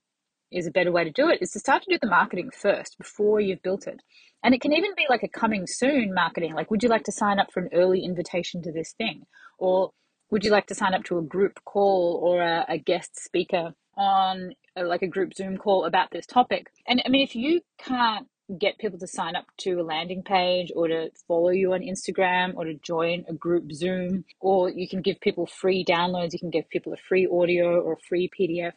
is 0.53 0.67
a 0.67 0.71
better 0.71 0.93
way 0.93 1.05
to 1.05 1.11
do 1.11 1.29
it 1.29 1.41
is 1.41 1.51
to 1.53 1.59
start 1.59 1.83
to 1.83 1.91
do 1.91 1.99
the 2.01 2.09
marketing 2.09 2.51
first 2.51 2.99
before 2.99 3.41
you've 3.41 3.63
built 3.63 3.87
it. 3.87 4.01
And 4.45 4.55
it 4.55 4.61
can 4.61 4.73
even 4.73 4.91
be 4.97 5.07
like 5.09 5.23
a 5.23 5.29
coming 5.29 5.67
soon 5.67 6.13
marketing. 6.15 6.55
Like, 6.55 6.71
would 6.71 6.83
you 6.83 6.89
like 6.89 7.05
to 7.05 7.13
sign 7.13 7.39
up 7.39 7.53
for 7.53 7.61
an 7.61 7.71
early 7.73 8.05
invitation 8.05 8.63
to 8.63 8.73
this 8.73 8.93
thing? 8.93 9.23
Or 9.59 9.91
would 10.31 10.45
you 10.45 10.51
like 10.51 10.67
to 10.67 10.75
sign 10.75 10.95
up 10.95 11.05
to 11.05 11.19
a 11.19 11.23
group 11.23 11.61
call 11.65 12.21
or 12.23 12.43
a, 12.43 12.65
a 12.69 12.79
guest 12.79 13.23
speaker 13.23 13.75
on 13.97 14.55
a, 14.77 14.83
like 14.83 15.03
a 15.03 15.07
group 15.07 15.35
Zoom 15.35 15.57
call 15.59 15.85
about 15.85 16.11
this 16.11 16.27
topic? 16.27 16.69
And 16.87 17.03
I 17.05 17.09
mean, 17.09 17.23
if 17.23 17.37
you 17.37 17.61
can't 17.79 18.27
get 18.59 18.79
people 18.79 18.99
to 18.99 19.07
sign 19.07 19.37
up 19.37 19.47
to 19.59 19.81
a 19.81 19.83
landing 19.83 20.23
page 20.23 20.73
or 20.75 20.89
to 20.89 21.11
follow 21.29 21.51
you 21.51 21.73
on 21.73 21.81
Instagram 21.81 22.55
or 22.57 22.65
to 22.65 22.75
join 22.75 23.25
a 23.29 23.33
group 23.33 23.73
Zoom, 23.73 24.25
or 24.41 24.71
you 24.71 24.89
can 24.89 25.03
give 25.03 25.21
people 25.21 25.47
free 25.47 25.85
downloads, 25.85 26.33
you 26.33 26.39
can 26.39 26.51
give 26.51 26.69
people 26.69 26.93
a 26.93 27.09
free 27.09 27.27
audio 27.31 27.81
or 27.81 27.95
a 27.95 28.07
free 28.09 28.31
PDF 28.39 28.73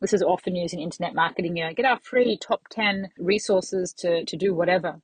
this 0.00 0.12
is 0.12 0.22
often 0.22 0.56
used 0.56 0.74
in 0.74 0.80
internet 0.80 1.14
marketing. 1.14 1.56
You 1.56 1.66
know, 1.66 1.74
get 1.74 1.86
our 1.86 1.98
free 2.00 2.38
top 2.38 2.62
10 2.70 3.10
resources 3.18 3.92
to, 3.98 4.24
to 4.24 4.36
do 4.36 4.54
whatever. 4.54 5.00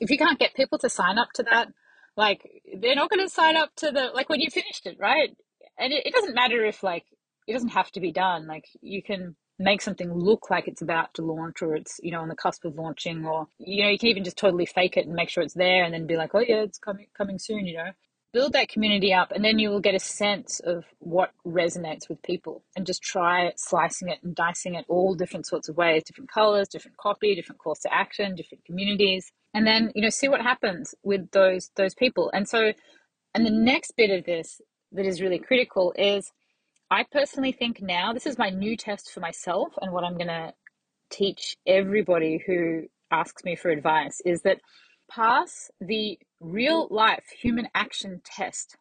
If 0.00 0.10
you 0.10 0.18
can't 0.18 0.38
get 0.38 0.54
people 0.54 0.78
to 0.78 0.88
sign 0.88 1.18
up 1.18 1.32
to 1.34 1.42
that, 1.44 1.68
like 2.16 2.48
they're 2.78 2.94
not 2.94 3.10
going 3.10 3.26
to 3.26 3.32
sign 3.32 3.56
up 3.56 3.70
to 3.76 3.90
the, 3.90 4.10
like 4.14 4.28
when 4.28 4.40
you 4.40 4.50
finished 4.50 4.86
it, 4.86 4.96
right? 4.98 5.36
And 5.78 5.92
it, 5.92 6.06
it 6.06 6.14
doesn't 6.14 6.34
matter 6.34 6.64
if 6.64 6.82
like, 6.82 7.04
it 7.46 7.52
doesn't 7.52 7.70
have 7.70 7.90
to 7.92 8.00
be 8.00 8.12
done. 8.12 8.46
Like 8.46 8.66
you 8.80 9.02
can 9.02 9.36
make 9.58 9.80
something 9.80 10.12
look 10.12 10.50
like 10.50 10.68
it's 10.68 10.82
about 10.82 11.14
to 11.14 11.22
launch 11.22 11.62
or 11.62 11.74
it's, 11.74 11.98
you 12.02 12.12
know, 12.12 12.20
on 12.20 12.28
the 12.28 12.36
cusp 12.36 12.64
of 12.64 12.76
launching 12.76 13.24
or, 13.24 13.48
you 13.58 13.84
know, 13.84 13.90
you 13.90 13.98
can 13.98 14.08
even 14.08 14.24
just 14.24 14.36
totally 14.36 14.66
fake 14.66 14.96
it 14.96 15.06
and 15.06 15.14
make 15.14 15.30
sure 15.30 15.42
it's 15.42 15.54
there 15.54 15.84
and 15.84 15.94
then 15.94 16.06
be 16.06 16.16
like, 16.16 16.34
oh 16.34 16.40
yeah, 16.40 16.62
it's 16.62 16.78
coming, 16.78 17.06
coming 17.16 17.38
soon, 17.38 17.66
you 17.66 17.76
know 17.78 17.90
build 18.36 18.52
that 18.52 18.68
community 18.68 19.14
up 19.14 19.32
and 19.32 19.42
then 19.42 19.58
you 19.58 19.70
will 19.70 19.80
get 19.80 19.94
a 19.94 19.98
sense 19.98 20.60
of 20.60 20.84
what 20.98 21.30
resonates 21.46 22.06
with 22.06 22.20
people 22.22 22.62
and 22.76 22.84
just 22.84 23.02
try 23.02 23.50
slicing 23.56 24.08
it 24.08 24.18
and 24.22 24.34
dicing 24.34 24.74
it 24.74 24.84
all 24.88 25.14
different 25.14 25.46
sorts 25.46 25.70
of 25.70 25.76
ways 25.78 26.04
different 26.04 26.30
colors 26.30 26.68
different 26.68 26.98
copy 26.98 27.34
different 27.34 27.58
calls 27.58 27.78
to 27.78 27.90
action 27.90 28.34
different 28.34 28.62
communities 28.66 29.32
and 29.54 29.66
then 29.66 29.90
you 29.94 30.02
know 30.02 30.10
see 30.10 30.28
what 30.28 30.42
happens 30.42 30.94
with 31.02 31.30
those 31.30 31.70
those 31.76 31.94
people. 31.94 32.30
And 32.34 32.46
so 32.46 32.74
and 33.34 33.46
the 33.46 33.50
next 33.50 33.94
bit 33.96 34.10
of 34.10 34.26
this 34.26 34.60
that 34.92 35.06
is 35.06 35.22
really 35.22 35.38
critical 35.38 35.94
is 35.96 36.30
i 36.90 37.04
personally 37.10 37.52
think 37.52 37.80
now 37.80 38.12
this 38.12 38.26
is 38.26 38.38
my 38.38 38.50
new 38.50 38.76
test 38.76 39.10
for 39.12 39.20
myself 39.20 39.68
and 39.80 39.92
what 39.92 40.04
i'm 40.04 40.18
going 40.18 40.28
to 40.28 40.52
teach 41.10 41.56
everybody 41.66 42.42
who 42.46 42.82
asks 43.10 43.44
me 43.44 43.56
for 43.56 43.70
advice 43.70 44.20
is 44.24 44.42
that 44.42 44.60
pass 45.08 45.70
the 45.80 46.18
real 46.40 46.88
life 46.90 47.24
human 47.40 47.68
action 47.74 48.20
test 48.24 48.76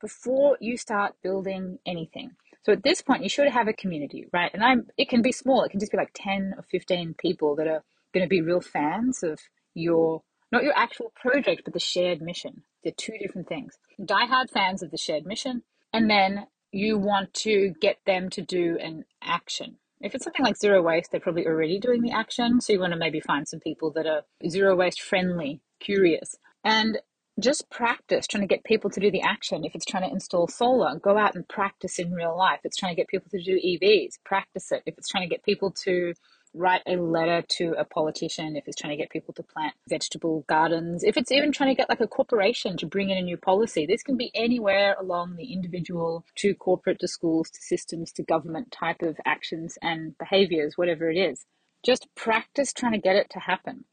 before 0.00 0.56
you 0.60 0.76
start 0.76 1.14
building 1.22 1.78
anything. 1.86 2.32
So 2.62 2.72
at 2.72 2.82
this 2.82 3.02
point, 3.02 3.22
you 3.22 3.28
should 3.28 3.48
have 3.48 3.68
a 3.68 3.72
community, 3.72 4.26
right? 4.32 4.50
And 4.52 4.62
I'm, 4.62 4.86
it 4.96 5.08
can 5.08 5.22
be 5.22 5.32
small. 5.32 5.62
It 5.62 5.70
can 5.70 5.80
just 5.80 5.92
be 5.92 5.98
like 5.98 6.12
10 6.14 6.54
or 6.56 6.62
15 6.70 7.14
people 7.18 7.56
that 7.56 7.66
are 7.66 7.82
going 8.12 8.24
to 8.24 8.28
be 8.28 8.42
real 8.42 8.60
fans 8.60 9.22
of 9.22 9.40
your, 9.74 10.22
not 10.52 10.62
your 10.62 10.76
actual 10.76 11.12
project, 11.14 11.62
but 11.64 11.72
the 11.72 11.80
shared 11.80 12.20
mission. 12.20 12.62
They're 12.82 12.92
two 12.96 13.16
different 13.20 13.48
things. 13.48 13.78
Die-hard 14.04 14.50
fans 14.50 14.82
of 14.82 14.90
the 14.90 14.98
shared 14.98 15.26
mission. 15.26 15.62
And 15.92 16.10
then 16.10 16.46
you 16.70 16.98
want 16.98 17.34
to 17.34 17.74
get 17.80 17.98
them 18.06 18.30
to 18.30 18.42
do 18.42 18.78
an 18.80 19.04
action. 19.22 19.76
If 20.00 20.14
it's 20.14 20.24
something 20.24 20.44
like 20.44 20.56
zero 20.56 20.82
waste, 20.82 21.10
they're 21.10 21.20
probably 21.20 21.46
already 21.46 21.78
doing 21.78 22.02
the 22.02 22.12
action. 22.12 22.60
So 22.60 22.72
you 22.72 22.80
want 22.80 22.92
to 22.92 22.98
maybe 22.98 23.20
find 23.20 23.46
some 23.46 23.60
people 23.60 23.90
that 23.92 24.06
are 24.06 24.22
zero 24.48 24.74
waste 24.74 25.02
friendly, 25.02 25.60
curious, 25.80 26.36
and 26.64 26.98
just 27.40 27.70
practice 27.70 28.26
trying 28.26 28.42
to 28.42 28.54
get 28.54 28.64
people 28.64 28.90
to 28.90 29.00
do 29.00 29.10
the 29.10 29.22
action. 29.22 29.64
If 29.64 29.74
it's 29.74 29.84
trying 29.84 30.08
to 30.08 30.12
install 30.12 30.46
solar, 30.48 30.98
go 30.98 31.16
out 31.16 31.34
and 31.34 31.48
practice 31.48 31.98
in 31.98 32.12
real 32.12 32.36
life. 32.36 32.60
If 32.60 32.66
it's 32.66 32.76
trying 32.76 32.92
to 32.94 33.00
get 33.00 33.08
people 33.08 33.30
to 33.30 33.42
do 33.42 33.56
EVs, 33.56 34.18
practice 34.24 34.70
it. 34.72 34.82
If 34.86 34.98
it's 34.98 35.08
trying 35.08 35.28
to 35.28 35.34
get 35.34 35.44
people 35.44 35.70
to 35.84 36.12
write 36.52 36.82
a 36.86 36.96
letter 36.96 37.42
to 37.48 37.74
a 37.78 37.84
politician, 37.84 38.56
if 38.56 38.66
it's 38.66 38.76
trying 38.76 38.96
to 38.96 39.00
get 39.00 39.10
people 39.10 39.32
to 39.34 39.42
plant 39.42 39.74
vegetable 39.88 40.44
gardens, 40.48 41.04
if 41.04 41.16
it's 41.16 41.30
even 41.30 41.52
trying 41.52 41.70
to 41.70 41.78
get 41.78 41.88
like 41.88 42.00
a 42.00 42.08
corporation 42.08 42.76
to 42.76 42.86
bring 42.86 43.10
in 43.10 43.18
a 43.18 43.22
new 43.22 43.36
policy, 43.36 43.86
this 43.86 44.02
can 44.02 44.16
be 44.16 44.30
anywhere 44.34 44.96
along 45.00 45.36
the 45.36 45.52
individual 45.52 46.24
to 46.36 46.54
corporate 46.54 46.98
to 46.98 47.08
schools 47.08 47.50
to 47.50 47.60
systems 47.62 48.12
to 48.12 48.22
government 48.22 48.72
type 48.72 49.02
of 49.02 49.16
actions 49.24 49.78
and 49.80 50.18
behaviors, 50.18 50.76
whatever 50.76 51.10
it 51.10 51.16
is. 51.16 51.46
Just 51.84 52.08
practice 52.16 52.72
trying 52.72 52.92
to 52.92 52.98
get 52.98 53.16
it 53.16 53.30
to 53.30 53.38
happen. 53.38 53.84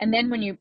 And 0.00 0.12
then 0.12 0.30
when 0.30 0.42
you 0.42 0.58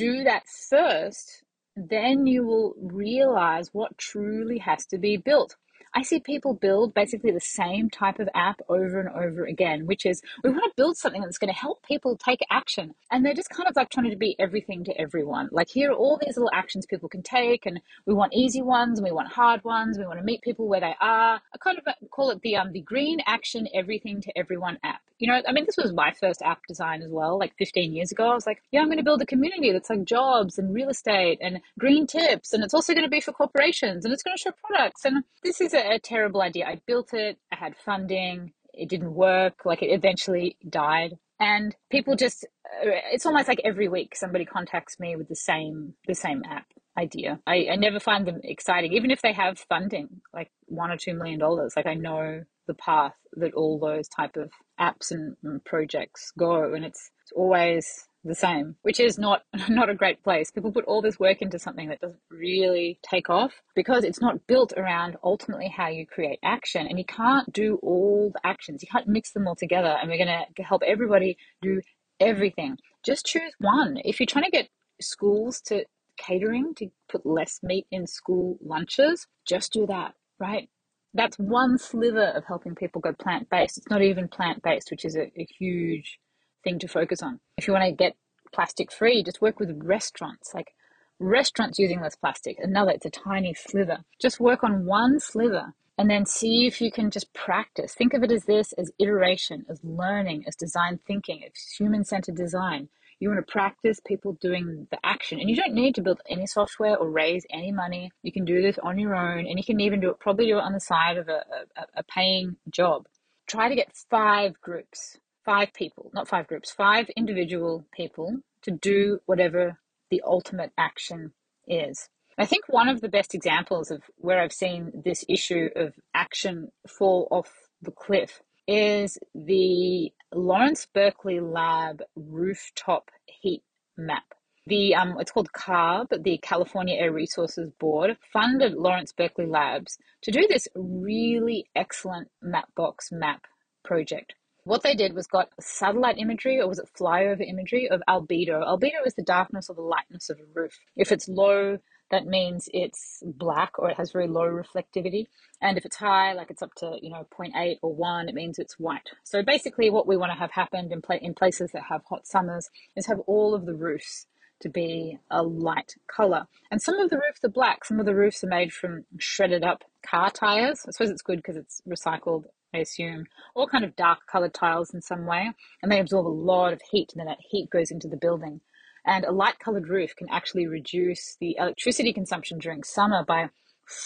do 0.00 0.24
that 0.24 0.44
first, 0.48 1.42
then 1.76 2.26
you 2.26 2.42
will 2.46 2.74
realize 2.80 3.68
what 3.74 3.98
truly 3.98 4.56
has 4.56 4.86
to 4.86 4.96
be 4.96 5.18
built. 5.18 5.56
I 5.94 6.02
see 6.02 6.20
people 6.20 6.54
build 6.54 6.94
basically 6.94 7.32
the 7.32 7.40
same 7.40 7.90
type 7.90 8.18
of 8.18 8.28
app 8.34 8.60
over 8.70 9.00
and 9.00 9.10
over 9.10 9.44
again, 9.44 9.86
which 9.86 10.06
is 10.06 10.22
we 10.42 10.48
want 10.48 10.62
to 10.64 10.72
build 10.74 10.96
something 10.96 11.20
that's 11.20 11.36
going 11.36 11.52
to 11.52 11.60
help 11.60 11.84
people 11.84 12.16
take 12.16 12.40
action. 12.50 12.94
And 13.10 13.26
they're 13.26 13.34
just 13.34 13.50
kind 13.50 13.68
of 13.68 13.76
like 13.76 13.90
trying 13.90 14.08
to 14.08 14.16
be 14.16 14.36
everything 14.38 14.84
to 14.84 14.98
everyone. 14.98 15.48
Like, 15.52 15.68
here 15.68 15.90
are 15.90 15.96
all 15.96 16.18
these 16.24 16.36
little 16.36 16.50
actions 16.54 16.86
people 16.86 17.08
can 17.10 17.22
take, 17.22 17.66
and 17.66 17.80
we 18.06 18.14
want 18.14 18.32
easy 18.32 18.62
ones 18.62 18.98
and 18.98 19.04
we 19.04 19.12
want 19.12 19.32
hard 19.32 19.64
ones. 19.64 19.98
We 19.98 20.06
want 20.06 20.18
to 20.18 20.24
meet 20.24 20.42
people 20.42 20.66
where 20.66 20.80
they 20.80 20.94
are. 20.98 21.42
I 21.54 21.58
kind 21.62 21.76
of 21.78 21.84
call 22.10 22.30
it 22.30 22.40
the 22.40 22.56
um 22.56 22.72
the 22.72 22.80
green 22.80 23.18
action 23.26 23.68
everything 23.74 24.22
to 24.22 24.38
everyone 24.38 24.78
app. 24.82 25.02
You 25.20 25.28
know, 25.28 25.42
I 25.46 25.52
mean, 25.52 25.66
this 25.66 25.76
was 25.76 25.92
my 25.92 26.12
first 26.18 26.42
app 26.42 26.60
design 26.66 27.02
as 27.02 27.10
well, 27.10 27.38
like 27.38 27.52
15 27.58 27.92
years 27.92 28.10
ago. 28.10 28.30
I 28.30 28.34
was 28.34 28.46
like, 28.46 28.62
yeah, 28.72 28.80
I'm 28.80 28.86
going 28.86 28.98
to 28.98 29.04
build 29.04 29.22
a 29.22 29.26
community 29.26 29.70
that's 29.72 29.90
like 29.90 30.04
jobs 30.04 30.58
and 30.58 30.74
real 30.74 30.88
estate 30.88 31.38
and 31.40 31.60
green 31.78 32.06
tips, 32.06 32.52
and 32.52 32.64
it's 32.64 32.74
also 32.74 32.94
going 32.94 33.04
to 33.04 33.10
be 33.10 33.20
for 33.20 33.32
corporations 33.32 34.04
and 34.04 34.12
it's 34.14 34.22
going 34.22 34.36
to 34.36 34.42
show 34.42 34.52
products. 34.64 35.04
And 35.04 35.24
this 35.42 35.60
is 35.60 35.74
a 35.74 35.80
a, 35.90 35.98
terrible 35.98 36.42
idea. 36.42 36.66
I 36.66 36.80
built 36.86 37.12
it, 37.12 37.38
I 37.52 37.56
had 37.56 37.76
funding, 37.76 38.52
it 38.72 38.88
didn't 38.88 39.14
work, 39.14 39.64
like 39.64 39.82
it 39.82 39.90
eventually 39.90 40.56
died. 40.68 41.18
And 41.38 41.74
people 41.90 42.16
just, 42.16 42.44
uh, 42.44 42.90
it's 43.12 43.26
almost 43.26 43.48
like 43.48 43.60
every 43.64 43.88
week 43.88 44.14
somebody 44.14 44.44
contacts 44.44 45.00
me 45.00 45.16
with 45.16 45.28
the 45.28 45.36
same, 45.36 45.94
the 46.06 46.14
same 46.14 46.42
app 46.48 46.66
idea. 46.98 47.40
I, 47.46 47.68
I 47.72 47.76
never 47.76 48.00
find 48.00 48.26
them 48.26 48.40
exciting, 48.44 48.92
even 48.92 49.10
if 49.10 49.22
they 49.22 49.32
have 49.32 49.58
funding, 49.58 50.20
like 50.34 50.50
one 50.66 50.90
or 50.90 50.96
two 50.96 51.14
million 51.14 51.38
dollars. 51.38 51.74
Like 51.76 51.86
I 51.86 51.94
know 51.94 52.44
the 52.70 52.74
path 52.74 53.14
that 53.32 53.54
all 53.54 53.80
those 53.80 54.08
type 54.08 54.36
of 54.36 54.50
apps 54.80 55.10
and, 55.10 55.36
projects 55.64 56.32
go, 56.38 56.72
and 56.72 56.84
it's, 56.84 57.10
it's 57.22 57.32
always 57.32 58.06
the 58.22 58.34
same, 58.34 58.76
which 58.82 59.00
is 59.00 59.18
not 59.18 59.42
not 59.68 59.90
a 59.90 59.94
great 59.94 60.22
place. 60.22 60.50
People 60.52 60.70
put 60.70 60.84
all 60.84 61.02
this 61.02 61.18
work 61.18 61.42
into 61.42 61.58
something 61.58 61.88
that 61.88 62.00
doesn't 62.00 62.20
really 62.30 62.98
take 63.02 63.28
off 63.28 63.52
because 63.74 64.04
it's 64.04 64.20
not 64.20 64.46
built 64.46 64.72
around 64.76 65.16
ultimately 65.24 65.68
how 65.68 65.88
you 65.88 66.06
create 66.06 66.38
action, 66.44 66.86
and 66.86 66.98
you 66.98 67.04
can't 67.04 67.52
do 67.52 67.78
all 67.82 68.30
the 68.32 68.46
actions. 68.46 68.82
You 68.82 68.88
can't 68.92 69.08
mix 69.08 69.32
them 69.32 69.48
all 69.48 69.56
together, 69.56 69.96
and 70.00 70.08
we're 70.08 70.24
going 70.24 70.46
to 70.56 70.62
help 70.62 70.82
everybody 70.86 71.36
do 71.60 71.80
everything. 72.20 72.76
Just 73.02 73.26
choose 73.26 73.52
one. 73.58 73.98
If 74.04 74.20
you're 74.20 74.26
trying 74.26 74.44
to 74.44 74.50
get 74.50 74.68
schools 75.00 75.60
to 75.62 75.84
catering 76.16 76.74
to 76.76 76.88
put 77.08 77.26
less 77.26 77.60
meat 77.62 77.86
in 77.90 78.06
school 78.06 78.58
lunches, 78.62 79.26
just 79.46 79.72
do 79.72 79.86
that, 79.86 80.14
right? 80.38 80.68
That's 81.12 81.36
one 81.38 81.78
sliver 81.78 82.26
of 82.36 82.44
helping 82.44 82.74
people 82.74 83.00
go 83.00 83.12
plant 83.12 83.50
based. 83.50 83.78
It's 83.78 83.90
not 83.90 84.02
even 84.02 84.28
plant 84.28 84.62
based, 84.62 84.90
which 84.90 85.04
is 85.04 85.16
a, 85.16 85.30
a 85.38 85.46
huge 85.58 86.18
thing 86.62 86.78
to 86.78 86.88
focus 86.88 87.22
on. 87.22 87.40
If 87.56 87.66
you 87.66 87.72
want 87.72 87.84
to 87.84 87.92
get 87.92 88.16
plastic 88.52 88.92
free, 88.92 89.22
just 89.22 89.40
work 89.40 89.58
with 89.58 89.80
restaurants, 89.82 90.52
like 90.54 90.74
restaurants 91.18 91.78
using 91.78 92.00
less 92.00 92.16
plastic. 92.16 92.58
Another, 92.60 92.92
it's 92.92 93.06
a 93.06 93.10
tiny 93.10 93.54
sliver. 93.54 94.04
Just 94.20 94.40
work 94.40 94.62
on 94.62 94.86
one 94.86 95.18
sliver 95.20 95.74
and 95.98 96.08
then 96.08 96.24
see 96.24 96.66
if 96.66 96.80
you 96.80 96.90
can 96.90 97.10
just 97.10 97.32
practice. 97.34 97.94
Think 97.94 98.14
of 98.14 98.22
it 98.22 98.32
as 98.32 98.44
this 98.44 98.72
as 98.72 98.90
iteration, 98.98 99.66
as 99.68 99.80
learning, 99.82 100.44
as 100.46 100.56
design 100.56 100.98
thinking, 101.06 101.44
as 101.44 101.74
human 101.78 102.04
centered 102.04 102.36
design. 102.36 102.88
You 103.20 103.28
want 103.28 103.46
to 103.46 103.52
practice 103.52 104.00
people 104.04 104.36
doing 104.40 104.88
the 104.90 104.98
action. 105.04 105.38
And 105.38 105.48
you 105.48 105.56
don't 105.56 105.74
need 105.74 105.94
to 105.96 106.02
build 106.02 106.20
any 106.28 106.46
software 106.46 106.96
or 106.96 107.10
raise 107.10 107.46
any 107.50 107.70
money. 107.70 108.10
You 108.22 108.32
can 108.32 108.44
do 108.44 108.60
this 108.60 108.78
on 108.82 108.98
your 108.98 109.14
own 109.14 109.46
and 109.46 109.58
you 109.58 109.64
can 109.64 109.78
even 109.80 110.00
do 110.00 110.10
it, 110.10 110.18
probably 110.18 110.46
do 110.46 110.58
it 110.58 110.62
on 110.62 110.72
the 110.72 110.80
side 110.80 111.18
of 111.18 111.28
a, 111.28 111.44
a, 111.76 111.86
a 111.98 112.02
paying 112.02 112.56
job. 112.70 113.06
Try 113.46 113.68
to 113.68 113.74
get 113.74 113.94
five 114.10 114.60
groups 114.60 115.18
five 115.44 115.72
people, 115.74 116.10
not 116.14 116.28
five 116.28 116.46
groups, 116.46 116.70
five 116.70 117.08
individual 117.16 117.84
people 117.92 118.36
to 118.62 118.70
do 118.70 119.18
whatever 119.26 119.78
the 120.10 120.22
ultimate 120.24 120.72
action 120.76 121.32
is. 121.66 122.08
I 122.38 122.46
think 122.46 122.64
one 122.68 122.88
of 122.88 123.00
the 123.00 123.08
best 123.08 123.34
examples 123.34 123.90
of 123.90 124.02
where 124.16 124.40
I've 124.40 124.52
seen 124.52 124.92
this 125.04 125.24
issue 125.28 125.68
of 125.76 125.94
action 126.14 126.68
fall 126.88 127.28
off 127.30 127.50
the 127.82 127.90
cliff 127.90 128.42
is 128.66 129.18
the 129.34 130.12
Lawrence 130.34 130.86
Berkeley 130.92 131.40
Lab 131.40 132.02
rooftop 132.14 133.10
heat 133.26 133.62
map. 133.96 134.24
The 134.66 134.94
um, 134.94 135.16
it's 135.18 135.32
called 135.32 135.52
CARB, 135.52 136.22
the 136.22 136.38
California 136.38 136.94
Air 136.96 137.12
Resources 137.12 137.70
Board, 137.80 138.16
funded 138.32 138.74
Lawrence 138.74 139.12
Berkeley 139.12 139.46
Labs 139.46 139.98
to 140.22 140.30
do 140.30 140.46
this 140.48 140.68
really 140.74 141.66
excellent 141.74 142.28
Mapbox 142.44 143.10
map 143.10 143.46
project. 143.84 144.34
What 144.64 144.82
they 144.82 144.94
did 144.94 145.14
was 145.14 145.26
got 145.26 145.48
satellite 145.58 146.18
imagery, 146.18 146.60
or 146.60 146.68
was 146.68 146.78
it 146.78 146.88
flyover 146.96 147.46
imagery, 147.46 147.88
of 147.88 148.02
albedo. 148.08 148.62
Albedo 148.62 149.04
is 149.06 149.14
the 149.14 149.24
darkness 149.24 149.68
or 149.68 149.74
the 149.74 149.82
lightness 149.82 150.30
of 150.30 150.38
a 150.38 150.44
roof. 150.54 150.78
If 150.96 151.10
it's 151.10 151.28
low, 151.28 151.78
that 152.10 152.26
means 152.26 152.68
it's 152.72 153.22
black 153.24 153.78
or 153.78 153.90
it 153.90 153.96
has 153.96 154.12
very 154.12 154.26
low 154.26 154.46
reflectivity. 154.46 155.26
And 155.62 155.78
if 155.78 155.84
it's 155.84 155.96
high, 155.96 156.32
like 156.32 156.50
it's 156.50 156.62
up 156.62 156.74
to, 156.76 156.98
you 157.00 157.10
know, 157.10 157.26
0.8 157.36 157.76
or 157.82 157.94
1, 157.94 158.28
it 158.28 158.34
means 158.34 158.58
it's 158.58 158.78
white. 158.78 159.10
So 159.24 159.42
basically 159.42 159.90
what 159.90 160.06
we 160.06 160.16
want 160.16 160.32
to 160.32 160.38
have 160.38 160.50
happened 160.52 160.92
in, 160.92 161.02
in 161.20 161.34
places 161.34 161.70
that 161.72 161.84
have 161.88 162.02
hot 162.08 162.26
summers 162.26 162.68
is 162.96 163.06
have 163.06 163.20
all 163.26 163.54
of 163.54 163.66
the 163.66 163.74
roofs 163.74 164.26
to 164.60 164.68
be 164.68 165.18
a 165.30 165.42
light 165.42 165.94
color. 166.06 166.46
And 166.70 166.82
some 166.82 166.98
of 166.98 167.10
the 167.10 167.16
roofs 167.16 167.44
are 167.44 167.48
black. 167.48 167.84
Some 167.84 168.00
of 168.00 168.06
the 168.06 168.14
roofs 168.14 168.44
are 168.44 168.48
made 168.48 168.72
from 168.72 169.04
shredded 169.18 169.64
up 169.64 169.84
car 170.06 170.30
tires. 170.30 170.84
I 170.86 170.90
suppose 170.90 171.10
it's 171.10 171.22
good 171.22 171.38
because 171.38 171.56
it's 171.56 171.80
recycled 171.88 172.44
I 172.72 172.78
assume, 172.78 173.26
all 173.54 173.66
kind 173.66 173.84
of 173.84 173.96
dark 173.96 174.20
colored 174.30 174.54
tiles 174.54 174.94
in 174.94 175.02
some 175.02 175.26
way, 175.26 175.50
and 175.82 175.90
they 175.90 175.98
absorb 175.98 176.26
a 176.26 176.28
lot 176.28 176.72
of 176.72 176.80
heat, 176.90 177.12
and 177.12 177.20
then 177.20 177.26
that 177.26 177.40
heat 177.40 177.68
goes 177.68 177.90
into 177.90 178.06
the 178.06 178.16
building. 178.16 178.60
And 179.06 179.24
a 179.24 179.32
light 179.32 179.58
colored 179.58 179.88
roof 179.88 180.14
can 180.16 180.28
actually 180.30 180.66
reduce 180.66 181.36
the 181.40 181.56
electricity 181.58 182.12
consumption 182.12 182.58
during 182.58 182.82
summer 182.82 183.24
by 183.24 183.50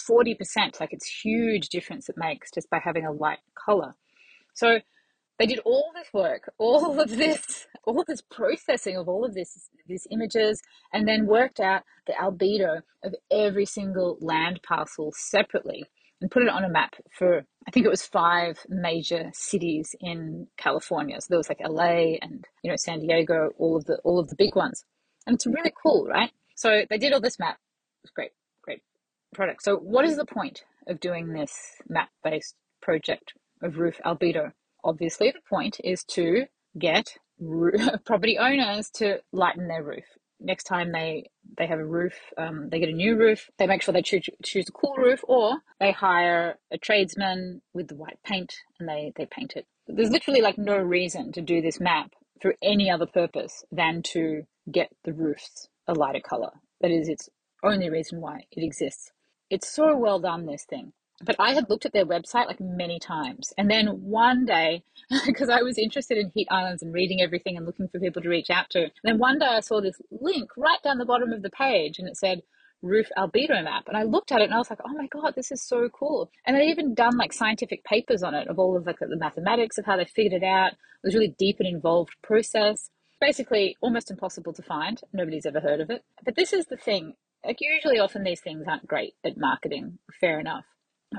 40%. 0.09 0.81
Like 0.81 0.93
it's 0.93 1.07
huge 1.07 1.69
difference 1.69 2.09
it 2.09 2.17
makes 2.17 2.51
just 2.51 2.71
by 2.71 2.79
having 2.79 3.05
a 3.05 3.13
light 3.13 3.41
color. 3.55 3.95
So 4.55 4.81
they 5.39 5.47
did 5.47 5.59
all 5.65 5.91
this 5.95 6.13
work, 6.13 6.53
all 6.59 7.01
of 7.01 7.11
this, 7.11 7.67
all 7.85 8.01
of 8.01 8.07
this 8.07 8.23
processing 8.23 8.97
of 8.97 9.09
all 9.09 9.25
of 9.25 9.35
this, 9.35 9.69
these 9.87 10.07
images, 10.11 10.63
and 10.93 11.09
then 11.09 11.27
worked 11.27 11.61
out 11.61 11.83
the 12.07 12.13
albedo 12.13 12.83
of 13.03 13.15
every 13.31 13.67
single 13.67 14.17
land 14.21 14.61
parcel 14.63 15.13
separately 15.17 15.85
and 16.25 16.31
put 16.31 16.43
it 16.43 16.49
on 16.49 16.64
a 16.64 16.71
map 16.71 16.95
for 17.11 17.45
I 17.69 17.71
think 17.71 17.85
it 17.85 17.90
was 17.90 18.02
five 18.02 18.59
major 18.71 19.31
cities 19.35 19.95
in 20.00 20.47
California. 20.57 21.21
So 21.21 21.26
there 21.28 21.38
was 21.38 21.50
like 21.50 21.61
LA 21.62 22.16
and 22.23 22.47
you 22.62 22.71
know 22.71 22.76
San 22.78 23.00
Diego, 23.00 23.50
all 23.59 23.76
of 23.76 23.85
the 23.85 23.99
all 24.04 24.19
of 24.19 24.28
the 24.28 24.35
big 24.35 24.57
ones, 24.57 24.87
and 25.26 25.35
it's 25.35 25.47
really 25.47 25.73
cool, 25.83 26.07
right? 26.07 26.31
So 26.57 26.85
they 26.88 26.97
did 26.97 27.12
all 27.12 27.21
this 27.21 27.38
map. 27.38 27.57
It 27.57 28.04
was 28.04 28.11
great, 28.12 28.31
great 28.62 28.81
product. 29.35 29.62
So 29.64 29.76
what 29.76 30.07
is 30.07 30.16
the 30.16 30.25
point 30.25 30.64
of 30.87 30.99
doing 30.99 31.35
this 31.35 31.52
map 31.90 32.09
based 32.23 32.54
project 32.81 33.35
of 33.62 33.76
roof 33.76 34.00
albedo? 34.02 34.52
Obviously, 34.83 35.31
the 35.31 35.47
point 35.47 35.76
is 35.85 36.04
to 36.04 36.47
get 36.78 37.19
property 38.07 38.38
owners 38.38 38.88
to 38.95 39.19
lighten 39.31 39.69
their 39.69 39.83
roof 39.83 40.07
next 40.41 40.64
time 40.64 40.93
they 40.93 41.31
they 41.59 41.67
have 41.67 41.79
a 41.79 41.85
roof, 41.85 42.14
um, 42.38 42.69
they 42.71 42.81
get 42.81 42.88
a 42.88 42.93
new 42.93 43.17
roof, 43.17 43.49
they 43.59 43.67
make 43.67 43.83
sure 43.83 43.93
they 43.93 44.03
choose, 44.03 44.29
choose 44.45 44.69
a 44.69 44.73
cool 44.73 44.95
roof, 44.97 45.21
or 45.25 45.59
they 45.81 45.93
hire 45.93 46.59
a 46.73 46.79
tradesman 46.79 47.62
with 47.73 47.88
the 47.88 47.95
white 47.95 48.19
paint 48.25 48.55
and 48.79 48.88
they 48.88 49.12
they 49.17 49.26
paint 49.26 49.55
it. 49.57 49.67
There's 49.87 50.11
literally 50.11 50.41
like 50.41 50.59
no 50.59 50.76
reason 50.79 51.33
to 51.33 51.43
do 51.43 51.61
this 51.61 51.81
map 51.81 52.12
for 52.41 52.55
any 52.62 52.91
other 52.91 53.07
purpose 53.07 53.64
than 53.71 54.03
to 54.03 54.43
get 54.71 54.91
the 55.05 55.12
roofs 55.12 55.69
a 55.87 55.93
lighter 55.93 56.21
color. 56.21 56.50
That 56.81 56.91
is 56.91 57.09
its 57.09 57.29
only 57.62 57.91
reason 57.91 58.21
why 58.21 58.45
it 58.50 58.62
exists. 58.62 59.12
It's 59.50 59.69
so 59.69 59.97
well 59.97 60.19
done, 60.19 60.47
this 60.47 60.64
thing. 60.64 60.93
But 61.23 61.37
I 61.38 61.52
had 61.52 61.71
looked 61.71 61.87
at 61.87 61.92
their 61.92 62.06
website 62.06 62.47
like 62.47 62.61
many 62.61 62.99
times. 62.99 63.52
And 63.56 63.71
then 63.71 63.87
one 63.87 64.44
day, 64.44 64.83
because 65.26 65.49
I 65.49 65.62
was 65.62 65.78
interested 65.78 66.18
in 66.18 66.33
heat 66.35 66.49
islands 66.50 66.83
and 66.83 66.92
reading 66.92 67.21
everything 67.21 67.56
and 67.56 67.64
looking 67.64 67.88
for 67.88 68.00
people 68.00 68.23
to 68.23 68.28
reach 68.28 68.50
out 68.50 68.71
to, 68.71 68.88
then 69.04 69.18
one 69.18 69.38
day 69.38 69.47
I 69.47 69.61
saw 69.61 69.80
this 69.80 70.00
link 70.11 70.50
right 70.56 70.83
down 70.83 70.99
the 70.99 71.04
bottom 71.04 71.33
of 71.33 71.42
the 71.42 71.50
page 71.50 71.99
and 71.99 72.09
it 72.09 72.16
said, 72.16 72.42
roof 72.83 73.06
albedo 73.16 73.64
map. 73.64 73.85
And 73.88 73.97
i 73.97 74.02
looked 74.02 74.30
at 74.30 74.42
it 74.42 74.44
and 74.44 74.52
i 74.52 74.59
was 74.59 74.68
like 74.68 74.80
oh 74.85 74.92
my 74.92 75.06
god 75.06 75.33
this 75.35 75.50
is 75.50 75.62
so 75.62 75.88
cool. 75.88 76.30
And 76.44 76.54
they'd 76.54 76.68
even 76.68 76.94
done 76.94 77.16
like 77.16 77.33
scientific 77.33 77.83
papers 77.85 78.23
on 78.23 78.35
it 78.35 78.47
of 78.49 78.59
all 78.59 78.76
of 78.76 78.87
like 78.87 78.99
the 78.99 79.16
mathematics 79.16 79.78
of 79.78 79.87
how 79.87 79.97
they 79.97 80.04
figured 80.04 80.42
it 80.42 80.47
out. 80.47 80.73
It 80.73 81.06
was 81.06 81.14
really 81.14 81.35
deep 81.38 81.56
and 81.61 81.68
involved 81.68 82.14
process. 82.23 82.90
Basically 83.21 83.76
almost 83.80 84.11
impossible 84.11 84.52
to 84.52 84.62
find. 84.62 85.00
Nobody's 85.14 85.47
ever 85.47 85.61
heard 85.61 85.80
of 85.80 85.88
it. 85.88 86.02
But 86.25 86.37
this 86.37 86.52
is 86.52 86.66
the 86.66 86.76
thing 86.76 87.14
like 87.44 87.59
usually 87.61 87.99
often 87.99 88.23
these 88.23 88.40
things 88.40 88.66
aren't 88.68 88.87
great 88.87 89.14
at 89.25 89.38
marketing. 89.38 89.99
Fair 90.21 90.38
enough 90.38 90.64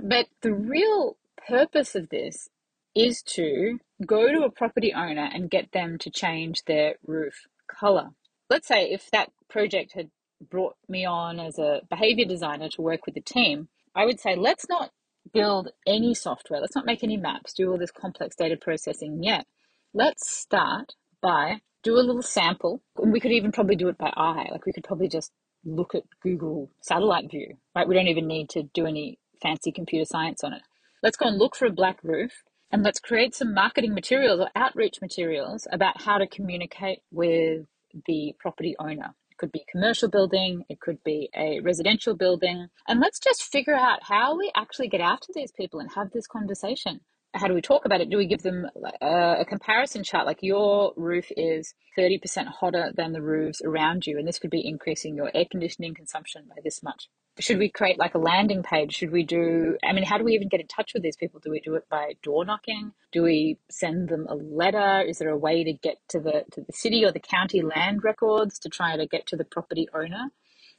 but 0.04 0.28
the 0.42 0.54
real 0.54 1.18
purpose 1.48 1.96
of 1.96 2.10
this 2.10 2.50
is 2.96 3.22
to 3.22 3.80
go 4.06 4.32
to 4.32 4.44
a 4.44 4.52
property 4.52 4.94
owner 4.94 5.30
and 5.34 5.50
get 5.50 5.72
them 5.72 5.98
to 6.00 6.10
change 6.10 6.64
their 6.64 6.96
roof 7.06 7.48
color. 7.68 8.10
Let's 8.50 8.68
say 8.68 8.90
if 8.92 9.10
that 9.12 9.32
project 9.50 9.94
had 9.94 10.10
brought 10.50 10.76
me 10.88 11.06
on 11.06 11.40
as 11.40 11.60
a 11.60 11.82
behavior 11.90 12.26
designer 12.26 12.70
to 12.70 12.82
work 12.82 13.06
with 13.06 13.16
the 13.16 13.22
team, 13.22 13.68
I 13.96 14.06
would 14.06 14.20
say 14.20 14.36
let's 14.36 14.68
not 14.70 14.92
build 15.34 15.70
any 15.88 16.14
software, 16.14 16.62
let's 16.62 16.76
not 16.76 16.86
make 16.86 17.04
any 17.04 17.18
maps, 17.18 17.54
do 17.54 17.72
all 17.72 17.78
this 17.78 17.92
complex 17.92 18.36
data 18.36 18.58
processing 18.58 19.24
yet. 19.24 19.46
Let's 19.94 20.30
start 20.30 20.94
by 21.22 21.62
do 21.84 21.96
a 21.96 22.02
little 22.02 22.22
sample. 22.22 22.82
We 23.02 23.20
could 23.20 23.32
even 23.32 23.52
probably 23.52 23.76
do 23.76 23.88
it 23.90 23.98
by 23.98 24.12
eye. 24.18 24.50
Like 24.52 24.66
we 24.66 24.74
could 24.74 24.84
probably 24.84 25.08
just 25.08 25.32
look 25.64 25.96
at 25.96 26.04
Google 26.22 26.70
satellite 26.82 27.30
view, 27.30 27.58
right? 27.76 27.88
We 27.88 27.96
don't 27.96 28.08
even 28.08 28.28
need 28.28 28.50
to 28.50 28.64
do 28.64 28.86
any 28.86 29.20
fancy 29.42 29.72
computer 29.72 30.06
science 30.06 30.44
on 30.44 30.54
it. 30.54 30.62
Let's 31.04 31.18
go 31.18 31.28
and 31.28 31.38
look 31.38 31.56
for 31.56 31.66
a 31.66 31.72
black 31.72 32.00
roof 32.04 32.44
and 32.72 32.84
let's 32.84 33.00
create 33.00 33.36
some 33.36 33.54
marketing 33.54 33.94
materials 33.94 34.40
or 34.40 34.50
outreach 34.56 35.02
materials 35.02 35.68
about 35.72 36.02
how 36.02 36.18
to 36.18 36.28
communicate 36.28 37.00
with 37.12 37.66
the 38.08 38.34
property 38.40 38.76
owner. 38.80 39.14
It 39.32 39.38
could 39.38 39.52
be 39.52 39.66
a 39.68 39.72
commercial 39.72 40.10
building, 40.10 40.64
it 40.70 40.80
could 40.80 41.04
be 41.04 41.30
a 41.36 41.60
residential 41.60 42.16
building. 42.16 42.68
And 42.88 43.00
let's 43.00 43.20
just 43.20 43.44
figure 43.44 43.76
out 43.76 44.00
how 44.04 44.38
we 44.38 44.52
actually 44.56 44.88
get 44.88 45.02
out 45.02 45.22
to 45.24 45.34
these 45.34 45.52
people 45.52 45.80
and 45.80 45.90
have 45.96 46.12
this 46.12 46.28
conversation 46.28 47.02
how 47.36 47.48
do 47.48 47.54
we 47.54 47.62
talk 47.62 47.86
about 47.86 48.00
it? 48.00 48.10
Do 48.10 48.18
we 48.18 48.28
give 48.28 48.44
them 48.44 48.66
a, 49.02 49.38
a, 49.42 49.46
comparison 49.46 50.04
chart? 50.04 50.26
Like 50.26 50.40
your 50.42 50.94
roof 50.96 51.26
is 51.36 51.74
30% 51.98 52.48
hotter 52.48 52.92
than 52.96 53.12
the 53.12 53.22
roofs 53.22 53.62
around 53.62 54.08
you, 54.08 54.18
and 54.18 54.28
this 54.28 54.40
could 54.40 54.50
be 54.50 54.66
increasing 54.66 55.16
your 55.16 55.30
air 55.36 55.46
conditioning 55.50 55.94
consumption 55.94 56.46
by 56.48 56.62
this 56.64 56.82
much. 56.82 57.10
Should 57.40 57.60
we 57.60 57.70
create 57.70 58.00
like 58.00 58.16
a 58.16 58.20
landing 58.20 58.64
page? 58.64 58.96
Should 58.96 59.12
we 59.12 59.24
do, 59.24 59.78
I 59.84 59.92
mean, 59.92 60.06
how 60.06 60.18
do 60.18 60.24
we 60.24 60.34
even 60.34 60.48
get 60.48 60.62
in 60.62 60.68
touch 60.68 60.94
with 60.94 61.04
these 61.04 61.18
people? 61.18 61.42
Do 61.44 61.52
we 61.52 61.60
do 61.60 61.76
it 61.76 61.84
by 61.90 62.14
door 62.24 62.46
knocking? 62.46 62.94
Do 63.12 63.24
we 63.24 63.58
send 63.70 64.08
them 64.08 64.26
a 64.30 64.36
letter? 64.36 65.02
Is 65.02 65.18
there 65.18 65.30
a 65.30 65.38
way 65.38 65.66
to 65.66 65.74
get 65.74 65.98
to 66.10 66.22
the, 66.22 66.46
to 66.54 66.62
the 66.62 66.74
city 66.74 67.04
or 67.04 67.12
the 67.12 67.20
county 67.20 67.62
land 67.62 68.04
records 68.04 68.58
to 68.60 68.70
try 68.70 68.96
to 68.96 69.06
get 69.06 69.28
to 69.28 69.36
the 69.36 69.44
property 69.44 69.90
owner? 69.94 70.32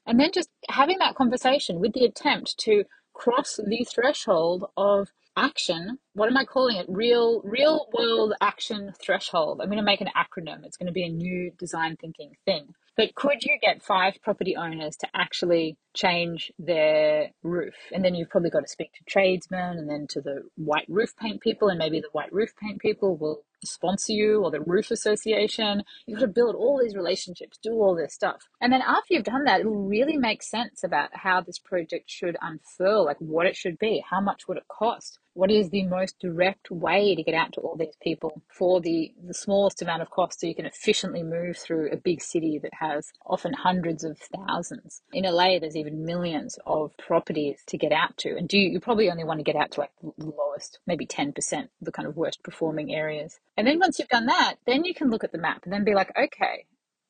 And 0.06 0.18
then 0.18 0.30
just 0.32 0.48
having 0.70 0.98
that 1.00 1.16
conversation 1.16 1.80
with 1.80 1.92
the 1.92 2.06
attempt 2.06 2.56
to 2.60 2.84
cross 3.12 3.60
the 3.62 3.84
threshold 3.84 4.64
of 4.76 5.08
action 5.36 5.98
what 6.16 6.30
am 6.30 6.36
i 6.38 6.44
calling 6.44 6.76
it? 6.76 6.86
Real 6.88 7.42
real 7.44 7.86
world 7.92 8.32
action 8.40 8.92
threshold. 9.04 9.60
I'm 9.60 9.68
going 9.68 9.76
to 9.78 9.84
make 9.84 10.00
an 10.00 10.08
acronym. 10.16 10.64
It's 10.64 10.78
going 10.78 10.86
to 10.86 10.92
be 10.92 11.04
a 11.04 11.10
new 11.10 11.52
design 11.58 11.96
thinking 12.00 12.32
thing. 12.46 12.74
But 12.96 13.14
could 13.14 13.44
you 13.44 13.58
get 13.60 13.82
five 13.82 14.14
property 14.22 14.56
owners 14.56 14.96
to 14.96 15.08
actually 15.14 15.76
change 15.94 16.50
their 16.58 17.30
roof? 17.42 17.74
And 17.92 18.02
then 18.02 18.14
you've 18.14 18.30
probably 18.30 18.48
got 18.48 18.62
to 18.62 18.68
speak 18.68 18.92
to 18.94 19.04
tradesmen 19.06 19.76
and 19.78 19.88
then 19.90 20.06
to 20.10 20.22
the 20.22 20.44
white 20.56 20.86
roof 20.88 21.14
paint 21.20 21.42
people 21.42 21.68
and 21.68 21.78
maybe 21.78 22.00
the 22.00 22.08
white 22.12 22.32
roof 22.32 22.54
paint 22.60 22.80
people 22.80 23.16
will 23.18 23.42
sponsor 23.64 24.12
you 24.12 24.42
or 24.42 24.50
the 24.50 24.60
roof 24.60 24.90
association. 24.90 25.82
You've 26.06 26.20
got 26.20 26.26
to 26.26 26.32
build 26.32 26.54
all 26.54 26.80
these 26.82 26.94
relationships, 26.94 27.58
do 27.62 27.72
all 27.72 27.94
this 27.94 28.14
stuff. 28.14 28.48
And 28.60 28.72
then 28.72 28.82
after 28.82 29.14
you've 29.14 29.24
done 29.24 29.44
that, 29.44 29.60
it'll 29.60 29.86
really 29.86 30.16
make 30.16 30.42
sense 30.42 30.84
about 30.84 31.10
how 31.12 31.40
this 31.40 31.58
project 31.58 32.10
should 32.10 32.36
unfurl, 32.40 33.04
like 33.04 33.18
what 33.20 33.46
it 33.46 33.56
should 33.56 33.78
be, 33.78 34.04
how 34.08 34.20
much 34.20 34.48
would 34.48 34.58
it 34.58 34.68
cost, 34.68 35.18
what 35.36 35.50
is 35.50 35.68
the 35.68 35.84
most 35.84 36.18
direct 36.18 36.70
way 36.70 37.14
to 37.14 37.22
get 37.22 37.34
out 37.34 37.52
to 37.52 37.60
all 37.60 37.76
these 37.76 37.96
people 38.02 38.40
for 38.48 38.80
the, 38.80 39.12
the 39.22 39.34
smallest 39.34 39.82
amount 39.82 40.00
of 40.00 40.08
cost 40.08 40.40
so 40.40 40.46
you 40.46 40.54
can 40.54 40.64
efficiently 40.64 41.22
move 41.22 41.58
through 41.58 41.90
a 41.92 41.96
big 41.98 42.22
city 42.22 42.58
that 42.62 42.72
has 42.80 43.12
often 43.26 43.52
hundreds 43.52 44.02
of 44.02 44.18
thousands. 44.18 45.02
In 45.12 45.24
LA, 45.24 45.58
there's 45.58 45.76
even 45.76 46.06
millions 46.06 46.58
of 46.66 46.96
properties 46.96 47.62
to 47.66 47.76
get 47.76 47.92
out 47.92 48.16
to. 48.16 48.34
And 48.34 48.48
do 48.48 48.56
you, 48.56 48.70
you 48.70 48.80
probably 48.80 49.10
only 49.10 49.24
want 49.24 49.38
to 49.38 49.44
get 49.44 49.56
out 49.56 49.72
to 49.72 49.80
like 49.80 49.90
the 50.00 50.12
lowest, 50.24 50.78
maybe 50.86 51.06
10%, 51.06 51.68
the 51.82 51.92
kind 51.92 52.08
of 52.08 52.16
worst 52.16 52.42
performing 52.42 52.94
areas. 52.94 53.38
And 53.56 53.66
then 53.66 53.78
once 53.78 53.98
you've 53.98 54.08
done 54.08 54.26
that, 54.26 54.56
then 54.66 54.84
you 54.84 54.94
can 54.94 55.10
look 55.10 55.24
at 55.24 55.32
the 55.32 55.38
map 55.38 55.62
and 55.64 55.72
then 55.72 55.84
be 55.84 55.94
like, 55.94 56.12
okay, 56.16 56.66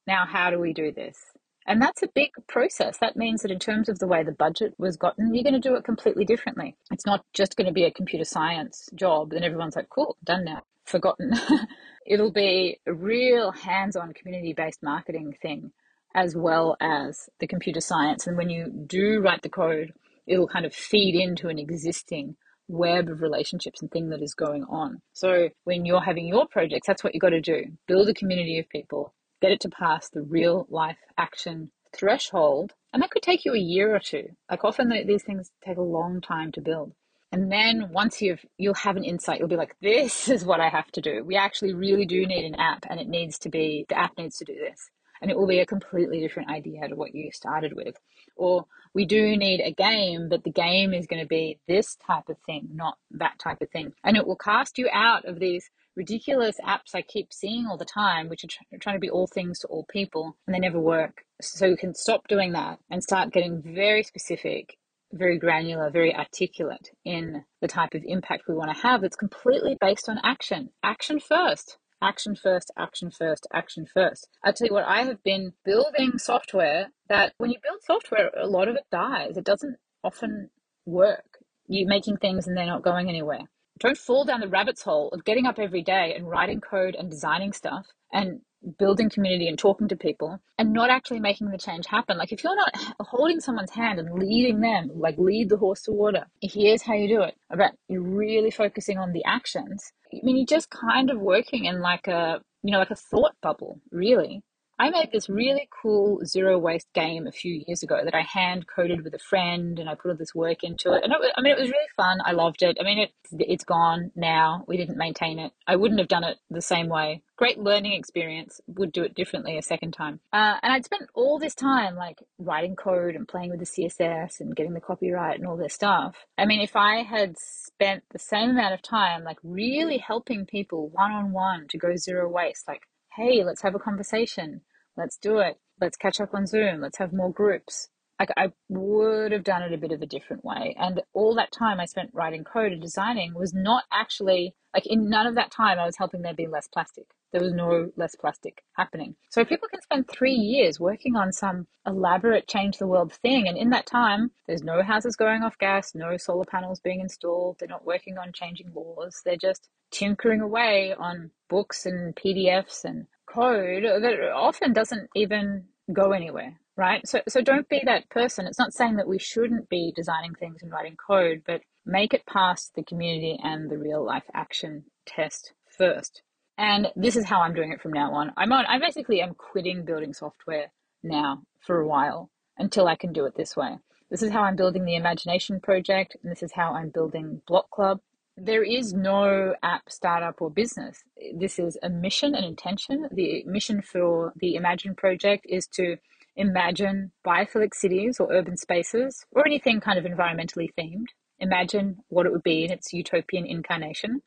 now 0.07 0.25
how 0.27 0.51
do 0.51 0.59
we 0.59 0.73
do 0.73 0.93
this? 0.93 1.19
And 1.67 1.83
that's 1.83 2.03
a 2.03 2.09
big 2.15 2.31
process. 2.47 2.99
That 2.99 3.17
means 3.17 3.43
that 3.43 3.51
in 3.51 3.59
terms 3.59 3.89
of 3.89 3.99
the 3.99 4.07
way 4.07 4.23
the 4.23 4.31
budget 4.33 4.75
was 4.79 4.97
gotten, 4.97 5.35
you're 5.35 5.43
going 5.43 5.61
to 5.61 5.69
do 5.69 5.75
it 5.75 5.85
completely 5.85 6.25
differently. 6.25 6.77
It's 6.93 7.07
not 7.07 7.25
just 7.33 7.57
going 7.57 7.67
to 7.67 7.73
be 7.73 7.85
a 7.85 7.91
computer 7.91 8.25
science 8.25 8.89
job 8.95 9.33
and 9.33 9.45
everyone's 9.45 9.75
like, 9.75 9.89
cool, 9.89 10.17
done 10.23 10.45
now, 10.45 10.63
forgotten. 10.85 11.33
It'll 12.07 12.31
be 12.31 12.79
a 12.87 12.95
real 12.95 13.51
hands 13.51 13.97
on 13.97 14.13
community 14.13 14.53
based 14.53 14.83
marketing 14.83 15.37
thing 15.43 15.73
as 16.15 16.37
well 16.37 16.77
as 16.81 17.29
the 17.41 17.47
computer 17.49 17.81
science. 17.81 18.27
And 18.27 18.37
when 18.37 18.49
you 18.49 18.71
do 18.87 19.21
write 19.21 19.43
the 19.43 19.49
code, 19.49 19.93
it'll 20.27 20.49
kind 20.49 20.65
of 20.65 20.75
feed 20.75 21.15
into 21.15 21.49
an 21.49 21.59
existing 21.59 22.37
web 22.69 23.09
of 23.09 23.23
relationships 23.23 23.81
and 23.81 23.91
thing 23.91 24.11
that 24.11 24.23
is 24.23 24.35
going 24.35 24.65
on. 24.65 25.01
So 25.13 25.51
when 25.65 25.85
you're 25.85 26.01
having 26.01 26.27
your 26.27 26.47
projects, 26.47 26.87
that's 26.87 27.05
what 27.05 27.15
you 27.15 27.21
got 27.21 27.31
to 27.31 27.41
do. 27.41 27.65
Build 27.87 28.09
a 28.09 28.15
community 28.15 28.59
of 28.59 28.69
people 28.69 29.13
get 29.41 29.53
it 29.53 29.61
to 29.61 29.69
pass 29.69 30.09
the 30.09 30.23
real 30.23 30.67
life 30.71 30.99
action 31.19 31.71
threshold. 31.95 32.73
And 32.93 33.03
that 33.03 33.11
could 33.11 33.23
take 33.23 33.45
you 33.45 33.55
a 33.55 33.59
year 33.59 33.95
or 33.95 33.99
two. 33.99 34.29
Like 34.51 34.65
often 34.65 34.89
these 35.07 35.23
things 35.23 35.51
take 35.65 35.77
a 35.77 35.83
long 35.83 36.21
time 36.21 36.53
to 36.53 36.61
build. 36.61 36.93
And 37.33 37.51
then 37.51 37.91
once 37.93 38.23
you've, 38.23 38.45
you'll 38.57 38.75
have 38.75 38.97
an 38.97 39.05
insight. 39.05 39.41
You'll 39.41 39.49
be 39.49 39.57
like, 39.57 39.77
this 39.83 40.29
is 40.29 40.45
what 40.45 40.61
I 40.61 40.69
have 40.69 40.91
to 40.93 41.01
do. 41.01 41.23
We 41.25 41.37
actually 41.37 41.75
really 41.75 42.07
do 42.07 42.27
need 42.27 42.45
an 42.45 42.55
app 42.55 42.87
and 42.89 43.01
it 43.01 43.09
needs 43.09 43.39
to 43.41 43.49
be, 43.49 43.85
the 43.89 43.99
app 43.99 44.17
needs 44.17 44.39
to 44.39 44.45
do 44.45 44.55
this. 44.55 44.91
And 45.21 45.31
it 45.31 45.37
will 45.37 45.47
be 45.47 45.61
a 45.61 45.67
completely 45.67 46.21
different 46.21 46.51
idea 46.51 46.89
to 46.89 46.97
what 46.97 47.15
you 47.15 47.31
started 47.33 47.75
with. 47.75 47.97
Or 48.37 48.67
we 48.95 49.05
do 49.05 49.37
need 49.37 49.61
a 49.61 49.73
game, 49.73 50.29
but 50.29 50.45
the 50.45 50.51
game 50.51 50.95
is 50.95 51.07
going 51.07 51.23
to 51.23 51.29
be 51.29 51.59
this 51.67 51.97
type 52.07 52.29
of 52.29 52.37
thing, 52.47 52.69
not 52.73 52.99
that 53.13 53.39
type 53.39 53.61
of 53.61 53.71
thing. 53.71 53.93
And 54.05 54.17
it 54.17 54.27
will 54.27 54.37
cast 54.37 54.79
you 54.79 54.89
out 54.93 55.25
of 55.25 55.39
these 55.39 55.71
ridiculous 55.97 56.57
apps 56.65 56.95
I 56.95 57.03
keep 57.03 57.33
seeing 57.33 57.67
all 57.67 57.79
the 57.79 57.85
time, 57.85 58.29
which 58.29 58.45
are 58.45 58.79
trying 58.79 58.97
to 58.97 59.01
be 59.01 59.11
all 59.11 59.27
things 59.27 59.59
to 59.61 59.67
all 59.69 59.85
people, 59.85 60.37
and 60.47 60.55
they 60.55 60.61
never 60.61 60.79
work. 60.79 61.25
So 61.41 61.71
we 61.71 61.77
can 61.77 61.95
stop 61.95 62.29
doing 62.29 62.53
that 62.53 62.79
and 62.91 63.03
start 63.03 63.33
getting 63.33 63.63
very 63.63 64.03
specific, 64.03 64.77
very 65.13 65.39
granular, 65.39 65.91
very 65.91 66.15
articulate 66.15 66.91
in 67.05 67.45
the 67.61 67.69
type 67.69 67.95
of 67.95 68.03
impact 68.05 68.45
we 68.47 68.55
want 68.55 68.75
to 68.75 68.83
have 68.83 69.01
that's 69.01 69.17
completely 69.17 69.77
based 69.81 70.09
on 70.09 70.21
action. 70.23 70.71
Action 70.83 71.19
first. 71.19 71.79
Action 72.03 72.37
first, 72.37 72.71
action 72.77 73.11
first, 73.11 73.47
action 73.53 73.87
first. 73.93 74.29
I 74.45 74.53
tell 74.53 74.69
you 74.69 74.75
what, 74.75 74.85
I 74.85 75.03
have 75.03 75.23
been 75.23 75.53
building 75.65 76.19
software 76.19 76.89
that 77.09 77.33
when 77.39 77.51
you 77.51 77.59
build 77.63 77.81
software, 77.83 78.31
a 78.37 78.47
lot 78.47 78.69
of 78.69 78.77
it 78.77 78.85
dies. 78.93 79.37
It 79.37 79.45
doesn't 79.45 79.77
often 80.05 80.51
work. 80.85 81.39
You're 81.69 81.89
making 81.89 82.19
things 82.19 82.47
and 82.47 82.57
they're 82.57 82.67
not 82.67 82.83
going 82.83 83.09
anywhere 83.09 83.47
don't 83.79 83.99
fall 83.99 84.25
down 84.25 84.41
the 84.41 84.49
rabbit's 84.49 84.83
hole 84.83 85.11
of 85.11 85.25
getting 85.25 85.47
up 85.47 85.59
every 85.59 85.83
day 85.83 86.15
and 86.17 86.29
writing 86.29 86.61
code 86.61 86.95
and 86.95 87.11
designing 87.11 87.53
stuff 87.53 87.87
and 88.13 88.41
building 88.79 89.11
community 89.11 89.49
and 89.49 89.59
talking 89.59 89.89
to 89.89 89.97
people 89.97 90.41
and 90.59 90.73
not 90.73 90.91
actually 90.91 91.21
making 91.21 91.51
the 91.51 91.59
change 91.59 91.87
happen. 91.87 92.19
Like 92.19 92.33
if 92.33 92.43
you're 92.43 92.57
not 92.57 92.73
holding 93.01 93.41
someone's 93.41 93.71
hand 93.71 93.99
and 93.99 94.19
leading 94.19 94.61
them, 94.61 94.91
like 94.95 95.19
lead 95.19 95.49
the 95.49 95.57
horse 95.57 95.83
to 95.83 95.93
water, 95.93 96.27
here's 96.41 96.83
how 96.83 96.95
you 96.95 97.09
do 97.09 97.23
it. 97.23 97.35
About 97.51 97.73
you're 97.89 98.03
really 98.03 98.51
focusing 98.51 98.99
on 98.99 99.13
the 99.13 99.25
actions. 99.25 99.93
I 100.13 100.21
mean, 100.23 100.37
you're 100.37 100.47
just 100.47 100.71
kind 100.71 101.11
of 101.11 101.19
working 101.19 101.65
in 101.65 101.81
like 101.81 102.07
a, 102.07 102.41
you 102.63 102.73
know, 102.73 102.79
like 102.79 102.91
a 102.91 102.97
thought 102.97 103.35
bubble, 103.43 103.81
really. 103.91 104.43
I 104.79 104.91
made 104.91 105.11
this 105.11 105.29
really 105.29 105.69
cool 105.83 106.21
zero 106.25 106.59
waste 106.59 106.93
game 106.93 107.27
a 107.27 107.33
few 107.33 107.63
years 107.67 107.83
ago 107.83 107.99
that 108.05 108.15
I 108.15 108.21
hand 108.21 108.67
coded 108.67 109.05
with 109.05 109.15
a 109.15 109.19
friend, 109.19 109.79
and 109.79 109.89
I 109.89 109.95
put 109.95 110.11
all 110.11 110.17
this 110.17 110.35
work 110.35 110.63
into 110.63 110.93
it. 110.93 111.03
And 111.03 111.13
it, 111.13 111.33
I 111.35 111.41
mean, 111.41 111.53
it 111.53 111.59
was 111.59 111.71
really 111.71 111.89
fun. 111.97 112.19
I 112.25 112.33
loved 112.33 112.63
it. 112.63 112.77
I 112.79 112.85
mean, 112.85 112.99
it, 112.99 113.13
it's 113.33 113.65
gone 113.65 114.13
now. 114.15 114.65
We 114.69 114.77
didn't 114.77 114.99
maintain 114.99 115.39
it. 115.39 115.53
I 115.67 115.77
wouldn't 115.77 116.01
have 116.01 116.09
done 116.09 116.25
it 116.25 116.37
the 116.51 116.61
same 116.61 116.89
way. 116.89 117.23
Great 117.37 117.59
learning 117.59 117.95
experience. 117.95 118.61
Would 118.67 118.93
do 118.93 119.03
it 119.03 119.15
differently 119.15 119.57
a 119.57 119.63
second 119.63 119.93
time. 119.93 120.21
Uh, 120.33 120.57
and 120.63 120.73
I'd 120.73 120.85
spent 120.85 121.09
all 121.15 121.39
this 121.39 121.55
time 121.55 121.97
like 121.97 122.19
writing 122.39 122.77
code 122.77 123.15
and 123.15 123.27
playing 123.27 123.51
with 123.51 123.61
the 123.61 123.67
CSS 123.67 124.41
and 124.41 124.55
getting 124.55 124.75
the 124.75 124.81
copyright 124.81 125.39
and 125.39 125.47
all 125.47 125.57
this 125.57 125.75
stuff. 125.75 126.17
I 126.37 126.45
mean, 126.45 126.61
if 126.61 126.77
I 126.77 127.03
had 127.03 127.37
spent 127.39 128.05
the 128.11 128.19
same 128.19 128.51
amount 128.51 128.75
of 128.75 128.83
time 128.83 129.25
like 129.25 129.39
really 129.43 129.99
helping 129.99 130.45
people 130.45 130.91
one 130.91 131.13
on 131.13 131.33
one 131.33 131.67
to 131.69 131.79
go 131.79 131.97
zero 131.97 132.29
waste, 132.29 132.69
like 132.69 132.83
hey, 133.17 133.43
let's 133.45 133.63
have 133.63 133.75
a 133.75 133.79
conversation. 133.81 134.61
Let's 134.97 135.17
do 135.17 135.39
it. 135.39 135.57
Let's 135.81 135.97
catch 135.97 136.21
up 136.21 136.35
on 136.35 136.47
Zoom. 136.47 136.81
Let's 136.81 136.99
have 136.99 137.13
more 137.13 137.33
groups. 137.33 137.89
I, 138.19 138.27
I 138.37 138.53
would 138.69 139.33
have 139.33 139.45
done 139.45 139.63
it 139.63 139.73
a 139.73 139.79
bit 139.79 139.93
of 139.93 140.03
a 140.03 140.07
different 140.07 140.45
way. 140.45 140.75
And 140.79 141.03
all 141.13 141.35
that 141.35 141.53
time 141.53 141.81
I 141.81 141.85
spent 141.85 142.11
writing 142.15 142.45
code 142.45 142.73
and 142.73 142.81
designing 142.81 143.35
was 143.35 143.53
not 143.53 143.85
actually 143.93 144.55
like 144.75 144.87
in 144.87 145.09
none 145.09 145.27
of 145.27 145.37
that 145.37 145.51
time 145.51 145.79
I 145.79 145.87
was 145.87 145.97
helping 145.97 146.23
there 146.23 146.35
be 146.35 146.47
less 146.47 146.69
plastic. 146.69 147.07
There 147.33 147.43
was 147.43 147.53
no 147.53 147.91
less 147.97 148.15
plastic 148.15 148.63
happening. 148.75 149.17
So 149.31 149.45
people 149.45 149.69
can 149.69 149.81
spend 149.81 150.09
three 150.09 150.35
years 150.35 150.79
working 150.79 151.17
on 151.17 151.33
some 151.33 151.67
elaborate 151.87 152.47
change 152.47 152.79
the 152.79 152.87
world 152.87 153.13
thing. 153.13 153.49
And 153.49 153.57
in 153.57 153.71
that 153.71 153.87
time, 153.87 154.31
there's 154.47 154.63
no 154.63 154.83
houses 154.83 155.17
going 155.17 155.43
off 155.43 155.59
gas, 155.59 155.95
no 155.95 156.17
solar 156.17 156.45
panels 156.45 156.81
being 156.81 157.01
installed. 157.01 157.57
They're 157.59 157.69
not 157.69 157.87
working 157.87 158.19
on 158.19 158.33
changing 158.33 158.73
laws. 158.75 159.23
They're 159.25 159.37
just 159.37 159.69
tinkering 159.91 160.41
away 160.41 160.95
on 160.99 161.31
books 161.49 161.87
and 161.87 162.15
PDFs 162.15 162.85
and 162.85 163.07
code 163.27 163.85
that 163.85 164.33
often 164.35 164.73
doesn't 164.73 165.09
even 165.15 165.65
go 165.93 166.13
anywhere 166.13 166.59
right? 166.77 167.07
So 167.07 167.21
so 167.29 167.41
don't 167.41 167.69
be 167.69 167.83
that 167.85 168.09
person. 168.11 168.47
It's 168.47 168.59
not 168.59 168.75
saying 168.75 168.97
that 168.97 169.09
we 169.09 169.19
shouldn't 169.19 169.69
be 169.69 169.93
designing 169.95 170.35
things 170.35 170.63
and 170.63 170.71
writing 170.71 170.97
code 170.97 171.43
but 171.47 171.63
make 171.85 172.13
it 172.13 172.27
past 172.27 172.73
the 172.75 172.83
community 172.83 173.39
and 173.43 173.71
the 173.71 173.79
real 173.79 174.05
life 174.05 174.25
action 174.35 174.85
test 175.07 175.53
first. 175.79 176.23
And 176.59 176.89
this 176.97 177.17
is 177.17 177.25
how 177.27 177.41
i'm 177.41 177.55
doing 177.55 177.73
it 177.73 177.81
from 177.81 177.93
now 177.93 178.13
on. 178.15 178.33
I'm 178.37 178.53
on 178.53 178.67
i 178.67 178.79
basically 178.79 179.21
am 179.21 179.35
quitting 179.35 179.85
building 179.85 180.13
software 180.13 180.73
now 181.03 181.43
for 181.61 181.81
a 181.81 181.87
while 181.87 182.31
until 182.59 182.89
i 182.89 182.97
can 182.97 183.13
do 183.13 183.25
it 183.27 183.37
this 183.37 183.57
way. 183.57 183.79
This 184.11 184.23
is 184.23 184.31
how 184.33 184.43
i'm 184.43 184.57
building 184.57 184.85
the 184.85 184.97
imagination 184.97 185.61
project 185.61 186.17
and 186.23 186.31
this 186.31 186.43
is 186.43 186.53
how 186.53 186.75
i'm 186.75 186.91
building 186.91 187.43
block 187.47 187.71
club. 187.71 188.01
There 188.37 188.65
is 188.65 188.93
no 188.93 189.55
app 189.63 189.89
startup 189.89 190.43
or 190.43 190.51
business. 190.51 191.03
This 191.35 191.59
is 191.59 191.79
a 191.83 191.89
mission 191.89 192.35
and 192.35 192.45
intention. 192.45 193.09
The 193.11 193.45
mission 193.47 193.81
for 193.81 194.35
the 194.37 194.57
Imagine 194.57 194.95
project 194.95 195.47
is 195.49 195.67
to 195.69 195.97
imagine 196.37 197.13
biophilic 197.27 197.75
cities 197.75 198.21
or 198.21 198.33
urban 198.33 198.57
spaces 198.57 199.25
or 199.33 199.47
anything 199.47 199.81
kind 199.81 199.99
of 199.99 200.05
environmentally 200.05 200.69
themed. 200.79 201.07
Imagine 201.39 201.99
what 202.09 202.27
it 202.27 202.33
would 202.33 202.43
be 202.43 202.65
in 202.65 202.71
its 202.71 202.93
utopian 202.93 203.47
incarnation. 203.47 204.23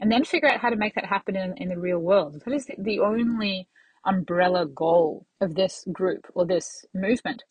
And 0.00 0.10
then 0.10 0.24
figure 0.24 0.50
out 0.50 0.60
how 0.60 0.70
to 0.70 0.76
make 0.76 0.94
that 0.94 1.06
happen 1.06 1.36
in, 1.36 1.56
in 1.56 1.68
the 1.68 1.78
real 1.78 1.98
world. 1.98 2.42
That 2.44 2.54
is 2.54 2.66
the, 2.66 2.74
the 2.78 3.00
only 3.00 3.68
umbrella 4.04 4.66
goal 4.66 5.26
of 5.40 5.54
this 5.54 5.84
group 5.92 6.26
or 6.34 6.44
this 6.44 6.84
movement. 6.94 7.42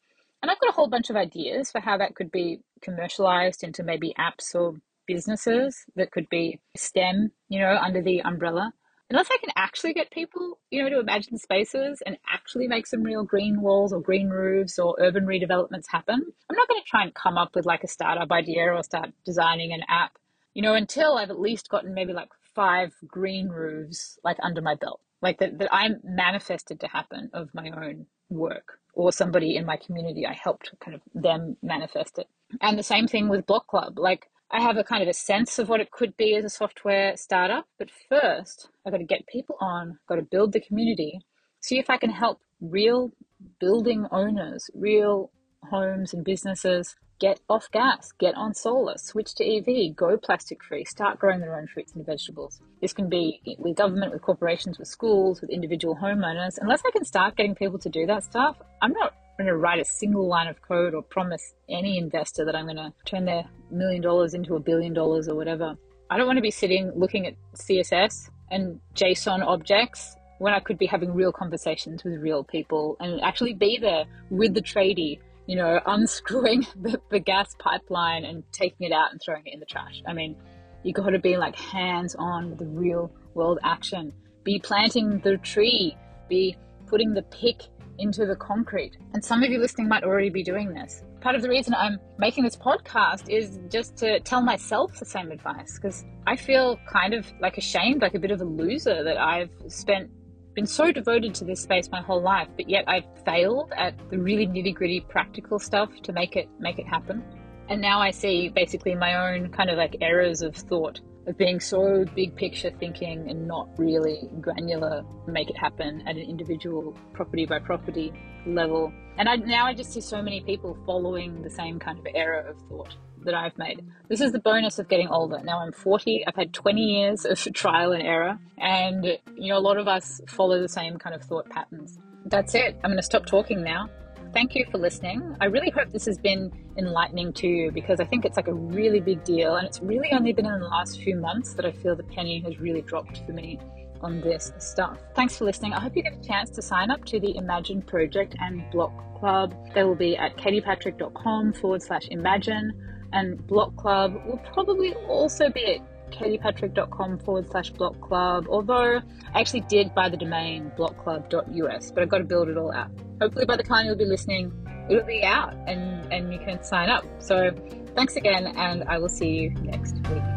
And 0.41 0.51
I've 0.51 0.59
got 0.59 0.69
a 0.69 0.73
whole 0.73 0.89
bunch 0.89 1.09
of 1.09 1.15
ideas 1.15 1.71
for 1.71 1.79
how 1.79 1.97
that 1.97 2.15
could 2.15 2.31
be 2.31 2.59
commercialized 2.81 3.63
into 3.63 3.81
maybe 3.81 4.13
apps 4.19 4.53
or 4.53 4.75
businesses 5.07 5.85
that 5.95 6.11
could 6.11 6.27
be 6.29 6.59
STEM, 6.75 7.31
you 7.47 7.59
know, 7.59 7.77
under 7.77 8.01
the 8.01 8.21
umbrella. 8.21 8.73
Unless 9.13 9.29
I 9.31 9.37
can 9.37 9.53
actually 9.55 9.93
get 9.93 10.09
people, 10.09 10.57
you 10.71 10.81
know, 10.81 10.89
to 10.89 10.99
imagine 10.99 11.37
spaces 11.37 12.01
and 12.03 12.17
actually 12.27 12.67
make 12.67 12.87
some 12.87 13.03
real 13.03 13.23
green 13.23 13.61
walls 13.61 13.93
or 13.93 14.01
green 14.01 14.27
roofs 14.27 14.79
or 14.79 14.95
urban 14.99 15.27
redevelopments 15.27 15.85
happen, 15.87 16.15
I'm 16.49 16.55
not 16.55 16.67
going 16.67 16.81
to 16.81 16.89
try 16.89 17.03
and 17.03 17.13
come 17.13 17.37
up 17.37 17.53
with 17.53 17.67
like 17.67 17.83
a 17.83 17.87
startup 17.87 18.31
idea 18.31 18.73
or 18.73 18.81
start 18.81 19.11
designing 19.23 19.71
an 19.71 19.83
app, 19.87 20.17
you 20.55 20.63
know, 20.63 20.73
until 20.73 21.15
I've 21.15 21.29
at 21.29 21.39
least 21.39 21.69
gotten 21.69 21.93
maybe 21.93 22.11
like 22.11 22.29
five 22.55 22.91
green 23.05 23.49
roofs 23.49 24.17
like 24.23 24.37
under 24.41 24.61
my 24.61 24.73
belt, 24.73 24.99
like 25.21 25.37
that, 25.37 25.59
that 25.59 25.71
I'm 25.71 25.99
manifested 26.03 26.79
to 26.79 26.87
happen 26.87 27.29
of 27.33 27.53
my 27.53 27.69
own 27.69 28.07
work 28.31 28.79
or 28.95 29.11
somebody 29.11 29.55
in 29.57 29.67
my 29.67 29.77
community 29.77 30.25
I 30.25 30.33
helped 30.33 30.71
kind 30.79 30.95
of 30.95 31.01
them 31.13 31.55
manifest 31.61 32.17
it. 32.17 32.27
And 32.61 32.79
the 32.79 32.83
same 32.83 33.07
thing 33.07 33.29
with 33.29 33.45
Block 33.45 33.67
Club. 33.67 33.99
Like 33.99 34.27
I 34.51 34.61
have 34.61 34.77
a 34.77 34.83
kind 34.83 35.01
of 35.01 35.09
a 35.09 35.13
sense 35.13 35.57
of 35.57 35.69
what 35.69 35.79
it 35.79 35.91
could 35.91 36.15
be 36.15 36.35
as 36.35 36.45
a 36.45 36.49
software 36.49 37.17
startup, 37.17 37.65
but 37.79 37.89
first 38.09 38.69
I've 38.85 38.93
got 38.93 38.99
to 38.99 39.03
get 39.03 39.27
people 39.27 39.57
on, 39.59 39.99
got 40.07 40.15
to 40.15 40.21
build 40.21 40.53
the 40.53 40.61
community, 40.61 41.21
see 41.59 41.79
if 41.79 41.89
I 41.89 41.97
can 41.97 42.11
help 42.11 42.39
real 42.61 43.11
building 43.59 44.05
owners, 44.11 44.69
real 44.73 45.31
homes 45.69 46.13
and 46.13 46.23
businesses 46.23 46.95
get 47.19 47.39
off 47.47 47.71
gas, 47.71 48.11
get 48.19 48.35
on 48.35 48.53
solar, 48.53 48.97
switch 48.97 49.33
to 49.35 49.45
EV, 49.45 49.95
go 49.95 50.17
plastic 50.17 50.63
free, 50.63 50.83
start 50.83 51.19
growing 51.19 51.39
their 51.39 51.57
own 51.57 51.67
fruits 51.67 51.93
and 51.93 52.05
vegetables. 52.05 52.59
This 52.81 52.93
can 52.93 53.07
be 53.07 53.39
with 53.57 53.77
government, 53.77 54.11
with 54.11 54.21
corporations, 54.21 54.77
with 54.77 54.89
schools, 54.89 55.39
with 55.39 55.49
individual 55.49 55.95
homeowners. 55.95 56.57
Unless 56.59 56.81
I 56.85 56.91
can 56.91 57.05
start 57.05 57.37
getting 57.37 57.55
people 57.55 57.79
to 57.79 57.89
do 57.89 58.05
that 58.07 58.23
stuff, 58.25 58.57
I'm 58.81 58.91
not 58.91 59.13
going 59.37 59.47
to 59.47 59.55
write 59.55 59.79
a 59.79 59.85
single 59.85 60.27
line 60.27 60.47
of 60.47 60.61
code 60.61 60.93
or 60.93 61.01
promise 61.01 61.55
any 61.69 61.97
investor 61.97 62.45
that 62.45 62.55
I'm 62.55 62.65
going 62.65 62.77
to 62.77 62.93
turn 63.05 63.25
their 63.25 63.45
million 63.71 64.01
dollars 64.01 64.33
into 64.33 64.55
a 64.55 64.59
billion 64.59 64.93
dollars 64.93 65.27
or 65.27 65.35
whatever. 65.35 65.75
I 66.09 66.17
don't 66.17 66.27
want 66.27 66.37
to 66.37 66.43
be 66.43 66.51
sitting 66.51 66.91
looking 66.95 67.25
at 67.25 67.33
CSS 67.55 68.29
and 68.51 68.79
JSON 68.95 69.43
objects 69.45 70.15
when 70.37 70.53
I 70.53 70.59
could 70.59 70.77
be 70.77 70.85
having 70.85 71.13
real 71.13 71.31
conversations 71.31 72.03
with 72.03 72.21
real 72.21 72.43
people 72.43 72.97
and 72.99 73.21
actually 73.21 73.53
be 73.53 73.77
there 73.79 74.05
with 74.29 74.53
the 74.53 74.61
tradie, 74.61 75.19
you 75.47 75.55
know, 75.55 75.79
unscrewing 75.85 76.67
the, 76.79 76.99
the 77.09 77.19
gas 77.19 77.55
pipeline 77.57 78.25
and 78.25 78.43
taking 78.51 78.87
it 78.87 78.93
out 78.93 79.11
and 79.11 79.21
throwing 79.23 79.43
it 79.45 79.53
in 79.53 79.59
the 79.59 79.65
trash. 79.65 80.03
I 80.07 80.13
mean, 80.13 80.35
you 80.83 80.93
got 80.93 81.09
to 81.09 81.19
be 81.19 81.37
like 81.37 81.55
hands 81.55 82.15
on 82.15 82.49
with 82.49 82.59
the 82.59 82.65
real 82.65 83.11
world 83.33 83.59
action. 83.63 84.13
Be 84.43 84.59
planting 84.59 85.19
the 85.19 85.37
tree, 85.37 85.97
be 86.29 86.57
putting 86.87 87.13
the 87.13 87.23
pick 87.23 87.63
into 88.03 88.25
the 88.25 88.35
concrete. 88.35 88.97
And 89.13 89.23
some 89.23 89.41
of 89.41 89.49
you 89.49 89.59
listening 89.59 89.87
might 89.87 90.03
already 90.03 90.29
be 90.29 90.43
doing 90.43 90.73
this. 90.73 91.03
Part 91.21 91.35
of 91.35 91.41
the 91.41 91.49
reason 91.49 91.73
I'm 91.73 91.97
making 92.17 92.43
this 92.43 92.55
podcast 92.55 93.29
is 93.29 93.59
just 93.69 93.95
to 93.97 94.19
tell 94.19 94.41
myself 94.41 94.99
the 94.99 95.05
same 95.05 95.31
advice 95.31 95.79
because 95.79 96.03
I 96.27 96.35
feel 96.35 96.77
kind 96.85 97.13
of 97.13 97.25
like 97.39 97.57
ashamed, 97.57 98.01
like 98.01 98.13
a 98.13 98.19
bit 98.19 98.31
of 98.31 98.41
a 98.41 98.45
loser 98.45 99.03
that 99.03 99.17
I've 99.17 99.49
spent 99.67 100.11
been 100.53 100.67
so 100.67 100.91
devoted 100.91 101.33
to 101.33 101.45
this 101.45 101.61
space 101.61 101.89
my 101.89 101.99
whole 101.99 102.21
life, 102.21 102.47
but 102.55 102.69
yet 102.69 102.83
I've 102.87 103.05
failed 103.25 103.73
at 103.75 103.95
the 104.11 104.19
really 104.19 104.45
nitty 104.45 104.75
gritty 104.75 104.99
practical 104.99 105.57
stuff 105.57 105.89
to 106.03 106.13
make 106.13 106.35
it 106.35 106.47
make 106.59 106.77
it 106.77 106.85
happen. 106.85 107.23
And 107.69 107.81
now 107.81 107.99
I 107.99 108.11
see 108.11 108.49
basically 108.49 108.93
my 108.93 109.15
own 109.15 109.49
kind 109.49 109.71
of 109.71 109.77
like 109.77 109.95
errors 110.01 110.41
of 110.43 110.55
thought 110.55 110.99
of 111.27 111.37
being 111.37 111.59
so 111.59 112.05
big 112.15 112.35
picture 112.35 112.71
thinking 112.79 113.29
and 113.29 113.47
not 113.47 113.67
really 113.77 114.29
granular, 114.41 115.03
make 115.27 115.49
it 115.49 115.57
happen 115.57 116.01
at 116.07 116.15
an 116.15 116.21
individual 116.21 116.95
property 117.13 117.45
by 117.45 117.59
property 117.59 118.11
level. 118.45 118.91
And 119.17 119.29
I, 119.29 119.35
now 119.37 119.65
I 119.65 119.73
just 119.73 119.93
see 119.93 120.01
so 120.01 120.21
many 120.21 120.41
people 120.41 120.77
following 120.85 121.41
the 121.41 121.49
same 121.49 121.79
kind 121.79 121.99
of 121.99 122.07
error 122.13 122.41
of 122.41 122.57
thought 122.69 122.95
that 123.23 123.33
I've 123.33 123.57
made. 123.57 123.85
This 124.09 124.19
is 124.19 124.31
the 124.31 124.39
bonus 124.39 124.79
of 124.79 124.89
getting 124.89 125.07
older. 125.07 125.39
Now 125.43 125.59
I'm 125.59 125.71
40. 125.71 126.25
I've 126.27 126.35
had 126.35 126.53
20 126.53 126.81
years 126.81 127.25
of 127.25 127.39
trial 127.53 127.93
and 127.93 128.03
error, 128.03 128.37
and 128.57 129.05
you 129.37 129.49
know 129.49 129.57
a 129.57 129.61
lot 129.61 129.77
of 129.77 129.87
us 129.87 130.19
follow 130.27 130.61
the 130.61 130.67
same 130.67 130.97
kind 130.97 131.15
of 131.15 131.23
thought 131.23 131.49
patterns. 131.49 131.97
That's 132.25 132.55
it. 132.55 132.75
I'm 132.83 132.91
going 132.91 132.97
to 132.97 133.03
stop 133.03 133.25
talking 133.25 133.63
now 133.63 133.89
thank 134.33 134.55
you 134.55 134.65
for 134.71 134.77
listening. 134.77 135.35
I 135.39 135.45
really 135.45 135.69
hope 135.69 135.91
this 135.91 136.05
has 136.05 136.17
been 136.17 136.51
enlightening 136.77 137.33
to 137.33 137.47
you 137.47 137.71
because 137.71 137.99
I 137.99 138.05
think 138.05 138.25
it's 138.25 138.35
like 138.35 138.47
a 138.47 138.53
really 138.53 138.99
big 138.99 139.23
deal. 139.23 139.55
And 139.55 139.67
it's 139.67 139.79
really 139.81 140.11
only 140.11 140.33
been 140.33 140.45
in 140.45 140.59
the 140.59 140.67
last 140.67 141.01
few 141.01 141.15
months 141.15 141.53
that 141.53 141.65
I 141.65 141.71
feel 141.71 141.95
the 141.95 142.03
penny 142.03 142.41
has 142.41 142.59
really 142.59 142.81
dropped 142.81 143.25
for 143.25 143.31
me 143.31 143.59
on 144.01 144.19
this 144.21 144.51
stuff. 144.57 144.97
Thanks 145.15 145.37
for 145.37 145.45
listening. 145.45 145.73
I 145.73 145.79
hope 145.79 145.95
you 145.95 146.03
get 146.03 146.13
a 146.13 146.27
chance 146.27 146.49
to 146.51 146.61
sign 146.61 146.91
up 146.91 147.05
to 147.05 147.19
the 147.19 147.37
Imagine 147.37 147.81
Project 147.81 148.35
and 148.39 148.63
Block 148.71 148.91
Club. 149.19 149.55
They 149.73 149.83
will 149.83 149.95
be 149.95 150.17
at 150.17 150.35
katiepatrick.com 150.35 151.53
forward 151.53 151.81
slash 151.81 152.07
imagine. 152.09 152.73
And 153.13 153.45
Block 153.47 153.75
Club 153.77 154.15
will 154.25 154.41
probably 154.51 154.93
also 155.07 155.49
be 155.49 155.75
at 155.75 155.92
katiepatrick.com 156.13 157.19
forward 157.19 157.49
slash 157.49 157.69
block 157.71 157.99
club. 158.01 158.47
Although 158.49 159.01
I 159.33 159.39
actually 159.39 159.61
did 159.61 159.93
buy 159.93 160.09
the 160.09 160.17
domain 160.17 160.71
blockclub.us, 160.77 161.91
but 161.91 162.03
I've 162.03 162.09
got 162.09 162.19
to 162.19 162.23
build 162.23 162.49
it 162.49 162.57
all 162.57 162.71
out. 162.71 162.91
Hopefully, 163.21 163.45
by 163.45 163.57
the 163.57 163.63
time 163.63 163.85
you'll 163.85 163.95
be 163.95 164.05
listening, 164.05 164.51
it'll 164.89 165.05
be 165.05 165.23
out 165.23 165.53
and, 165.67 166.11
and 166.11 166.33
you 166.33 166.39
can 166.39 166.63
sign 166.63 166.89
up. 166.89 167.05
So, 167.19 167.51
thanks 167.95 168.15
again, 168.15 168.47
and 168.57 168.83
I 168.85 168.97
will 168.97 169.09
see 169.09 169.29
you 169.29 169.49
next 169.51 169.95
week. 170.09 170.32